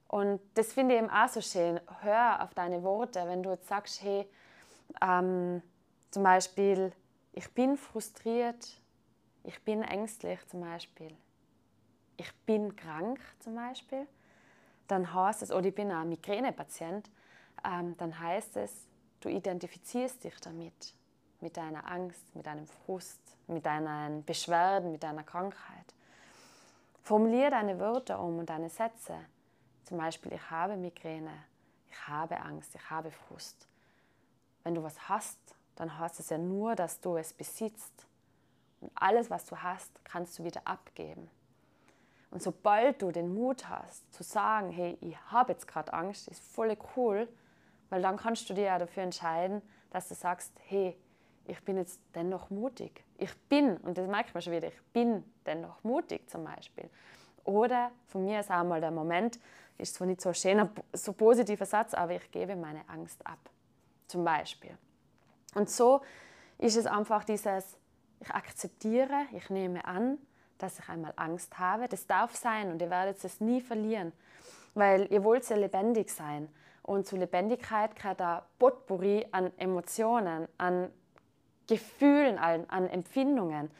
Und 0.07 0.39
das 0.53 0.73
finde 0.73 0.93
ich 0.93 1.01
eben 1.01 1.09
auch 1.09 1.27
so 1.27 1.41
schön. 1.41 1.79
Hör 2.01 2.43
auf 2.43 2.53
deine 2.53 2.83
Worte, 2.83 3.25
wenn 3.25 3.41
du 3.41 3.49
jetzt 3.49 3.67
sagst, 3.67 4.03
hey, 4.03 4.29
ähm, 5.01 5.63
zum 6.11 6.23
Beispiel, 6.23 6.93
ich 7.33 7.51
bin 7.53 7.77
frustriert, 7.77 8.79
ich 9.43 9.59
bin 9.63 9.81
ängstlich 9.81 10.39
zum 10.47 10.61
Beispiel, 10.61 11.15
ich 12.17 12.31
bin 12.45 12.75
krank 12.75 13.19
zum 13.39 13.55
Beispiel, 13.55 14.05
dann 14.87 15.13
heißt 15.13 15.41
es, 15.41 15.51
oder 15.51 15.67
ich 15.67 15.75
bin 15.75 15.91
ein 15.91 16.09
Migränepatient, 16.09 17.09
ähm, 17.65 17.95
dann 17.97 18.19
heißt 18.19 18.57
es, 18.57 18.71
du 19.21 19.29
identifizierst 19.29 20.23
dich 20.23 20.39
damit, 20.41 20.93
mit 21.41 21.57
deiner 21.57 21.89
Angst, 21.89 22.35
mit 22.35 22.45
deinem 22.45 22.67
Frust, 22.67 23.19
mit 23.47 23.65
deinen 23.65 24.23
Beschwerden, 24.23 24.91
mit 24.91 25.03
deiner 25.03 25.23
Krankheit. 25.23 25.93
Formuliere 27.01 27.51
deine 27.51 27.79
Wörter 27.79 28.19
um 28.19 28.39
und 28.39 28.49
deine 28.49 28.69
Sätze. 28.69 29.15
Zum 29.85 29.97
Beispiel, 29.97 30.33
ich 30.33 30.51
habe 30.51 30.77
Migräne, 30.77 31.33
ich 31.89 32.07
habe 32.07 32.39
Angst, 32.39 32.75
ich 32.75 32.89
habe 32.89 33.11
Frust. 33.11 33.67
Wenn 34.63 34.75
du 34.75 34.83
was 34.83 35.09
hast, 35.09 35.39
dann 35.75 35.97
heißt 35.97 36.19
es 36.19 36.29
ja 36.29 36.37
nur, 36.37 36.75
dass 36.75 37.01
du 37.01 37.17
es 37.17 37.33
besitzt. 37.33 38.05
Und 38.79 38.91
alles, 38.95 39.29
was 39.29 39.45
du 39.45 39.57
hast, 39.57 39.91
kannst 40.05 40.37
du 40.37 40.43
wieder 40.43 40.61
abgeben. 40.65 41.29
Und 42.29 42.41
sobald 42.41 43.01
du 43.01 43.11
den 43.11 43.33
Mut 43.33 43.67
hast, 43.67 44.13
zu 44.13 44.23
sagen, 44.23 44.69
hey, 44.69 44.97
ich 45.01 45.17
habe 45.31 45.51
jetzt 45.51 45.67
gerade 45.67 45.91
Angst, 45.93 46.27
ist 46.27 46.41
voll 46.41 46.77
cool, 46.95 47.27
weil 47.91 48.01
dann 48.01 48.17
kannst 48.17 48.49
du 48.49 48.53
dir 48.53 48.63
ja 48.63 48.79
dafür 48.79 49.03
entscheiden, 49.03 49.61
dass 49.91 50.07
du 50.07 50.15
sagst, 50.15 50.53
hey, 50.65 50.97
ich 51.45 51.61
bin 51.63 51.75
jetzt 51.77 51.99
dennoch 52.15 52.49
mutig. 52.49 53.03
Ich 53.17 53.37
bin, 53.49 53.77
und 53.77 53.97
das 53.97 54.07
merkt 54.07 54.33
man 54.33 54.41
schon 54.41 54.53
wieder, 54.53 54.69
ich 54.69 54.81
bin 54.93 55.23
dennoch 55.45 55.83
mutig 55.83 56.27
zum 56.29 56.45
Beispiel. 56.45 56.89
Oder 57.43 57.91
von 58.07 58.23
mir 58.23 58.39
ist 58.39 58.49
auch 58.49 58.63
mal 58.63 58.79
der 58.79 58.91
Moment, 58.91 59.39
ist 59.77 59.95
zwar 59.95 60.07
nicht 60.07 60.21
so 60.21 60.29
ein 60.29 60.35
schöner, 60.35 60.69
so 60.93 61.11
positiver 61.11 61.65
Satz, 61.65 61.93
aber 61.93 62.13
ich 62.13 62.31
gebe 62.31 62.55
meine 62.55 62.87
Angst 62.87 63.25
ab. 63.27 63.39
Zum 64.07 64.23
Beispiel. 64.23 64.77
Und 65.53 65.69
so 65.69 66.01
ist 66.59 66.77
es 66.77 66.85
einfach 66.85 67.25
dieses, 67.25 67.77
ich 68.21 68.29
akzeptiere, 68.29 69.25
ich 69.33 69.49
nehme 69.49 69.83
an, 69.83 70.17
dass 70.59 70.79
ich 70.79 70.87
einmal 70.87 71.11
Angst 71.17 71.59
habe. 71.59 71.89
Das 71.89 72.07
darf 72.07 72.35
sein 72.35 72.71
und 72.71 72.81
ihr 72.81 72.89
werdet 72.89 73.21
es 73.21 73.41
nie 73.41 73.59
verlieren, 73.59 74.13
weil 74.75 75.11
ihr 75.11 75.25
wollt 75.25 75.49
ja 75.49 75.57
lebendig 75.57 76.09
sein. 76.09 76.47
Und 76.83 77.05
zu 77.05 77.15
Lebendigkeit 77.15 77.95
gehört 77.95 78.21
ein 78.21 78.41
Potpourri 78.57 79.27
an 79.31 79.51
Emotionen, 79.57 80.47
an 80.57 80.91
Gefühlen, 81.67 82.37
an, 82.37 82.65
an 82.69 82.87
Empfindungen. 82.87 83.71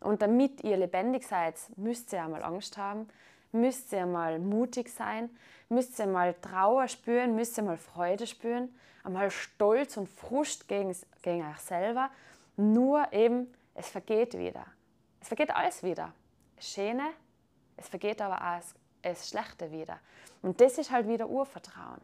Und 0.00 0.22
damit 0.22 0.62
ihr 0.62 0.76
lebendig 0.76 1.26
seid, 1.26 1.56
müsst 1.76 2.12
ihr 2.12 2.22
einmal 2.22 2.42
Angst 2.42 2.78
haben, 2.78 3.08
müsst 3.52 3.92
ihr 3.92 4.06
mal 4.06 4.38
mutig 4.38 4.88
sein, 4.88 5.30
müsst 5.68 5.98
ihr 5.98 6.06
mal 6.06 6.34
Trauer 6.34 6.88
spüren, 6.88 7.34
müsst 7.34 7.58
ihr 7.58 7.64
mal 7.64 7.76
Freude 7.76 8.26
spüren, 8.26 8.74
einmal 9.04 9.30
Stolz 9.30 9.96
und 9.96 10.08
Frust 10.08 10.68
gegen, 10.68 10.94
gegen 11.22 11.46
euch 11.48 11.58
selber. 11.58 12.10
Nur 12.56 13.12
eben, 13.12 13.52
es 13.74 13.88
vergeht 13.88 14.36
wieder. 14.38 14.66
Es 15.20 15.28
vergeht 15.28 15.54
alles 15.54 15.82
wieder. 15.82 16.12
Schöne, 16.58 17.10
es 17.76 17.88
vergeht 17.88 18.20
aber 18.20 18.36
auch 18.36 18.62
das 19.02 19.28
Schlechte 19.28 19.70
wieder. 19.70 19.98
Und 20.42 20.60
das 20.60 20.78
ist 20.78 20.90
halt 20.90 21.08
wieder 21.08 21.28
Urvertrauen. 21.28 22.00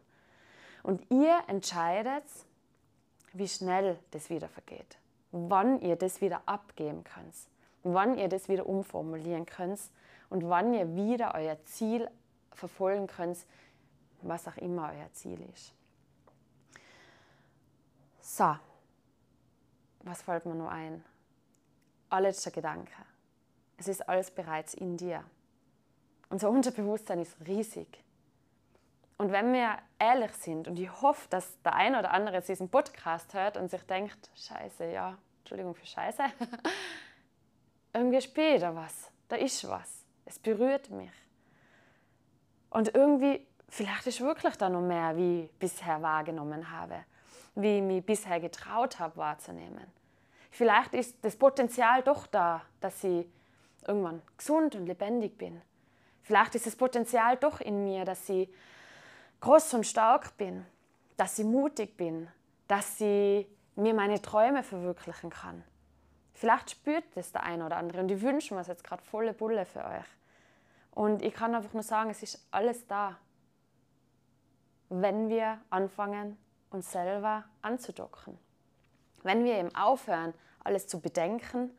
Und 0.87 1.11
ihr 1.11 1.42
entscheidet, 1.49 2.22
wie 3.33 3.49
schnell 3.49 3.99
das 4.12 4.31
wieder 4.31 4.49
vergeht. 4.49 4.99
Wann 5.33 5.81
ihr 5.81 5.96
das 5.96 6.20
wieder 6.20 6.42
abgeben 6.46 7.03
könnt. 7.03 7.35
Wann 7.83 8.16
ihr 8.16 8.29
das 8.29 8.49
wieder 8.49 8.66
umformulieren 8.66 9.46
könnt. 9.46 9.81
Und 10.31 10.49
wann 10.49 10.72
ihr 10.75 10.94
wieder 10.94 11.35
euer 11.35 11.61
Ziel 11.64 12.09
verfolgen 12.53 13.09
könnt, 13.09 13.37
was 14.22 14.46
auch 14.46 14.57
immer 14.59 14.92
euer 14.92 15.12
Ziel 15.12 15.40
ist. 15.53 15.75
So, 18.20 18.57
was 20.05 20.22
fällt 20.22 20.46
mir 20.46 20.55
nur 20.55 20.70
ein? 20.70 21.05
Allerletzter 22.11 22.53
Gedanke. 22.53 22.92
Es 23.77 23.88
ist 23.88 24.09
alles 24.09 24.31
bereits 24.31 24.72
in 24.75 24.96
dir. 24.96 25.25
Unser 26.29 26.49
Unterbewusstsein 26.49 27.18
ist 27.18 27.35
riesig. 27.44 28.06
Und 29.18 29.33
wenn 29.33 29.52
wir 29.52 29.79
ehrlich 29.98 30.33
sind, 30.33 30.68
und 30.68 30.79
ich 30.79 30.90
hoffe, 31.00 31.26
dass 31.31 31.61
der 31.62 31.74
eine 31.74 31.98
oder 31.98 32.11
andere 32.11 32.42
diesen 32.42 32.68
Podcast 32.68 33.33
hört 33.33 33.57
und 33.57 33.70
sich 33.70 33.83
denkt, 33.83 34.31
Scheiße, 34.35 34.90
ja, 34.90 35.16
Entschuldigung 35.40 35.74
für 35.74 35.87
Scheiße, 35.87 36.22
irgendwie 37.94 38.20
spielt 38.20 38.62
da 38.62 38.74
was, 38.74 39.11
da 39.29 39.37
ist 39.37 39.66
was, 39.68 40.05
es 40.26 40.38
berührt 40.38 40.90
mich. 40.90 41.12
Und 42.68 42.94
irgendwie, 42.94 43.46
vielleicht 43.68 44.07
ist 44.07 44.20
wirklich 44.20 44.57
da 44.57 44.68
noch 44.68 44.83
mehr, 44.83 45.16
wie 45.16 45.44
ich 45.44 45.52
bisher 45.52 46.02
wahrgenommen 46.02 46.70
habe, 46.70 47.05
wie 47.55 47.79
ich 47.79 47.83
mich 47.83 48.05
bisher 48.05 48.38
getraut 48.38 48.98
habe 48.98 49.16
wahrzunehmen. 49.16 49.87
Vielleicht 50.50 50.92
ist 50.94 51.24
das 51.24 51.37
Potenzial 51.37 52.02
doch 52.02 52.26
da, 52.26 52.62
dass 52.81 53.02
ich 53.02 53.26
irgendwann 53.87 54.20
gesund 54.37 54.74
und 54.74 54.87
lebendig 54.87 55.38
bin. 55.38 55.62
Vielleicht 56.22 56.55
ist 56.55 56.66
das 56.66 56.76
Potenzial 56.76 57.37
doch 57.37 57.61
in 57.61 57.85
mir, 57.85 58.05
dass 58.05 58.29
ich 58.29 58.48
groß 59.40 59.75
und 59.75 59.87
stark 59.87 60.37
bin, 60.37 60.64
dass 61.16 61.38
ich 61.38 61.44
mutig 61.44 61.96
bin, 61.96 62.29
dass 62.68 63.01
ich 63.01 63.46
mir 63.77 63.94
meine 63.94 64.20
Träume 64.20 64.62
verwirklichen 64.62 65.31
kann. 65.31 65.62
Vielleicht 66.35 66.70
spürt 66.70 67.05
das 67.14 67.33
der 67.33 67.44
eine 67.44 67.64
oder 67.64 67.77
andere 67.77 68.01
und 68.01 68.11
ich 68.11 68.20
wünsche 68.20 68.55
mir 68.55 68.62
jetzt 68.62 68.85
gerade 68.85 69.03
volle 69.03 69.33
Bulle 69.33 69.64
für 69.64 69.85
euch. 69.85 70.05
Und 70.90 71.22
ich 71.22 71.35
kann 71.35 71.55
einfach 71.55 71.72
nur 71.72 71.83
sagen, 71.83 72.11
es 72.11 72.22
ist 72.22 72.46
alles 72.51 72.87
da, 72.87 73.16
wenn 74.88 75.29
wir 75.29 75.59
anfangen, 75.70 76.38
uns 76.70 76.92
selber 76.92 77.44
anzudocken. 77.62 78.38
Wenn 79.22 79.44
wir 79.44 79.57
eben 79.57 79.75
aufhören, 79.75 80.35
alles 80.62 80.87
zu 80.87 81.01
bedenken 81.01 81.70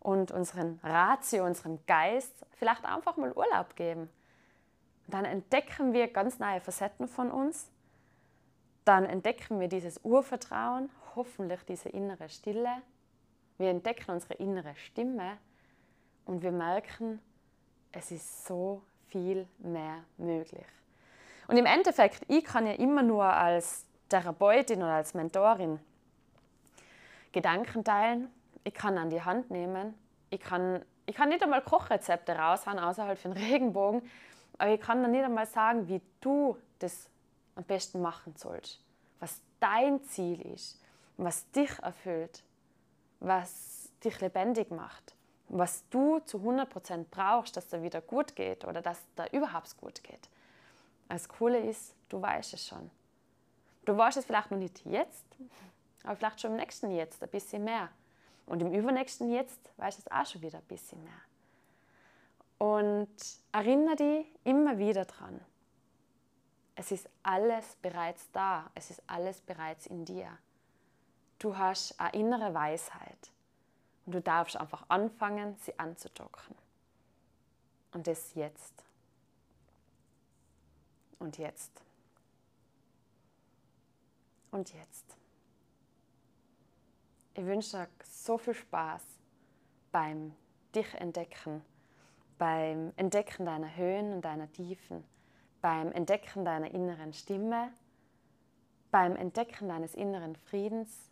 und 0.00 0.30
unseren 0.30 0.78
Ratio, 0.82 1.44
unseren 1.44 1.84
Geist 1.86 2.46
vielleicht 2.52 2.84
einfach 2.84 3.16
mal 3.16 3.32
Urlaub 3.32 3.76
geben 3.76 4.10
dann 5.06 5.24
entdecken 5.24 5.92
wir 5.92 6.08
ganz 6.08 6.38
neue 6.38 6.60
Facetten 6.60 7.08
von 7.08 7.30
uns. 7.30 7.70
Dann 8.84 9.04
entdecken 9.04 9.60
wir 9.60 9.68
dieses 9.68 10.00
Urvertrauen, 10.04 10.90
hoffentlich 11.14 11.62
diese 11.64 11.88
innere 11.88 12.28
Stille. 12.28 12.70
Wir 13.58 13.70
entdecken 13.70 14.10
unsere 14.10 14.34
innere 14.34 14.74
Stimme 14.74 15.38
und 16.24 16.42
wir 16.42 16.52
merken, 16.52 17.20
es 17.92 18.10
ist 18.10 18.46
so 18.46 18.82
viel 19.08 19.46
mehr 19.58 20.04
möglich. 20.16 20.66
Und 21.48 21.56
im 21.56 21.66
Endeffekt, 21.66 22.22
ich 22.28 22.44
kann 22.44 22.66
ja 22.66 22.72
immer 22.72 23.02
nur 23.02 23.24
als 23.24 23.86
Therapeutin 24.08 24.78
oder 24.82 24.94
als 24.94 25.14
Mentorin 25.14 25.78
Gedanken 27.32 27.84
teilen, 27.84 28.28
ich 28.64 28.74
kann 28.74 28.98
an 28.98 29.10
die 29.10 29.22
Hand 29.22 29.50
nehmen, 29.50 29.94
ich 30.30 30.40
kann, 30.40 30.84
ich 31.06 31.16
kann 31.16 31.30
nicht 31.30 31.42
einmal 31.42 31.62
Kochrezepte 31.62 32.36
raushauen, 32.36 32.78
außerhalb 32.78 33.18
von 33.18 33.32
Regenbogen, 33.32 34.02
aber 34.58 34.70
ich 34.70 34.80
kann 34.80 35.02
dir 35.02 35.08
nicht 35.08 35.24
einmal 35.24 35.46
sagen, 35.46 35.88
wie 35.88 36.00
du 36.20 36.56
das 36.78 37.08
am 37.54 37.64
besten 37.64 38.00
machen 38.00 38.34
sollst. 38.36 38.80
Was 39.20 39.40
dein 39.60 40.02
Ziel 40.04 40.40
ist, 40.54 40.80
was 41.16 41.50
dich 41.50 41.78
erfüllt, 41.80 42.42
was 43.20 43.90
dich 44.04 44.20
lebendig 44.20 44.70
macht, 44.70 45.14
was 45.48 45.88
du 45.90 46.18
zu 46.20 46.38
100% 46.38 47.06
brauchst, 47.10 47.56
dass 47.56 47.68
dir 47.68 47.82
wieder 47.82 48.00
gut 48.00 48.34
geht 48.34 48.64
oder 48.64 48.82
dass 48.82 48.98
da 49.16 49.26
überhaupt 49.26 49.76
gut 49.76 50.02
geht. 50.02 50.28
Das 51.08 51.28
Coole 51.28 51.58
ist, 51.58 51.94
du 52.08 52.20
weißt 52.22 52.54
es 52.54 52.66
schon. 52.66 52.90
Du 53.84 53.96
weißt 53.96 54.16
es 54.16 54.24
vielleicht 54.24 54.50
noch 54.50 54.58
nicht 54.58 54.84
jetzt, 54.86 55.26
aber 56.04 56.16
vielleicht 56.16 56.40
schon 56.40 56.52
im 56.52 56.56
nächsten 56.56 56.90
Jetzt 56.90 57.22
ein 57.22 57.28
bisschen 57.28 57.64
mehr. 57.64 57.90
Und 58.46 58.60
im 58.60 58.72
übernächsten 58.72 59.30
Jetzt 59.30 59.70
weißt 59.76 59.98
du 59.98 60.02
es 60.06 60.10
auch 60.10 60.26
schon 60.26 60.42
wieder 60.42 60.58
ein 60.58 60.64
bisschen 60.64 61.02
mehr. 61.04 61.12
Und 62.62 63.16
erinnere 63.50 63.96
dich 63.96 64.26
immer 64.44 64.78
wieder 64.78 65.04
dran. 65.04 65.40
Es 66.76 66.92
ist 66.92 67.10
alles 67.24 67.74
bereits 67.82 68.30
da. 68.30 68.70
Es 68.76 68.88
ist 68.88 69.02
alles 69.08 69.40
bereits 69.40 69.86
in 69.86 70.04
dir. 70.04 70.38
Du 71.40 71.58
hast 71.58 71.98
eine 71.98 72.12
innere 72.12 72.54
Weisheit. 72.54 73.32
Und 74.06 74.14
du 74.14 74.20
darfst 74.20 74.56
einfach 74.56 74.84
anfangen, 74.86 75.56
sie 75.56 75.76
anzudocken. 75.76 76.54
Und 77.90 78.06
das 78.06 78.32
jetzt. 78.34 78.84
Und 81.18 81.38
jetzt. 81.38 81.82
Und 84.52 84.72
jetzt. 84.72 85.16
Ich 87.34 87.44
wünsche 87.44 87.76
dir 87.76 87.88
so 88.04 88.38
viel 88.38 88.54
Spaß 88.54 89.02
beim 89.90 90.36
Dich 90.72 90.94
entdecken 90.94 91.64
beim 92.42 92.92
Entdecken 92.96 93.46
deiner 93.46 93.76
Höhen 93.76 94.14
und 94.14 94.24
deiner 94.24 94.50
Tiefen, 94.50 95.04
beim 95.60 95.92
Entdecken 95.92 96.44
deiner 96.44 96.72
inneren 96.72 97.12
Stimme, 97.12 97.70
beim 98.90 99.14
Entdecken 99.14 99.68
deines 99.68 99.94
inneren 99.94 100.34
Friedens, 100.34 101.08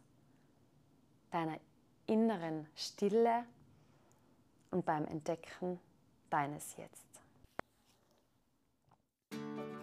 deiner 1.31 1.57
inneren 2.09 2.67
Stille 2.75 3.45
und 4.73 4.85
beim 4.85 5.07
Entdecken 5.07 5.79
deines 6.31 6.77
Jetzt. 6.77 7.23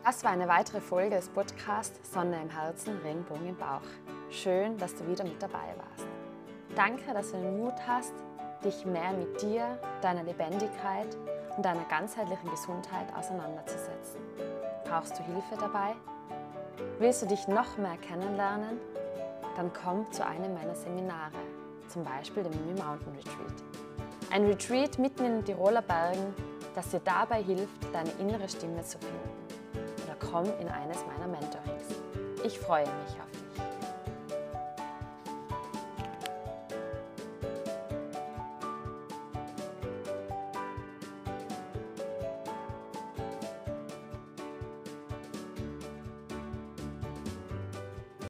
Das 0.03 0.25
war 0.25 0.31
eine 0.31 0.49
weitere 0.49 0.81
Folge 0.81 1.15
des 1.15 1.29
Podcasts 1.29 2.11
Sonne 2.11 2.41
im 2.41 2.49
Herzen, 2.49 2.97
Regenbogen 2.97 3.47
im 3.47 3.57
Bauch. 3.57 3.87
Schön, 4.31 4.77
dass 4.77 4.95
du 4.95 5.07
wieder 5.07 5.23
mit 5.23 5.41
dabei 5.41 5.73
warst. 5.77 6.07
Danke, 6.75 7.13
dass 7.13 7.31
du 7.31 7.37
den 7.37 7.57
Mut 7.57 7.87
hast, 7.87 8.13
dich 8.65 8.85
mehr 8.85 9.13
mit 9.13 9.41
dir, 9.41 9.79
deiner 10.01 10.23
Lebendigkeit 10.23 11.15
und 11.57 11.63
deiner 11.65 11.83
ganzheitlichen 11.85 12.49
Gesundheit 12.49 13.07
auseinanderzusetzen. 13.15 14.21
Brauchst 14.85 15.19
du 15.19 15.23
Hilfe 15.23 15.55
dabei? 15.59 15.95
Willst 16.99 17.23
du 17.23 17.25
dich 17.25 17.47
noch 17.47 17.77
mehr 17.77 17.97
kennenlernen? 17.97 18.79
Dann 19.55 19.71
komm 19.73 20.09
zu 20.11 20.25
einem 20.25 20.53
meiner 20.53 20.75
Seminare, 20.75 21.31
zum 21.87 22.03
Beispiel 22.03 22.43
dem 22.43 22.51
Mimi 22.51 22.79
Mountain 22.79 23.11
Retreat. 23.13 23.63
Ein 24.31 24.45
Retreat 24.45 24.99
mitten 24.99 25.25
in 25.25 25.31
den 25.37 25.45
Tiroler 25.45 25.81
Bergen, 25.81 26.35
das 26.75 26.89
dir 26.89 27.01
dabei 27.03 27.41
hilft, 27.41 27.91
deine 27.91 28.11
innere 28.19 28.47
Stimme 28.47 28.83
zu 28.83 28.99
finden. 28.99 29.29
Oder 30.05 30.15
komm 30.31 30.45
in 30.59 30.69
eines 30.69 31.03
meiner 31.07 31.27
Mentorings. 31.27 31.87
Ich 32.43 32.59
freue 32.59 32.83
mich 32.83 33.19
auf 33.19 33.31
dich. 33.31 33.36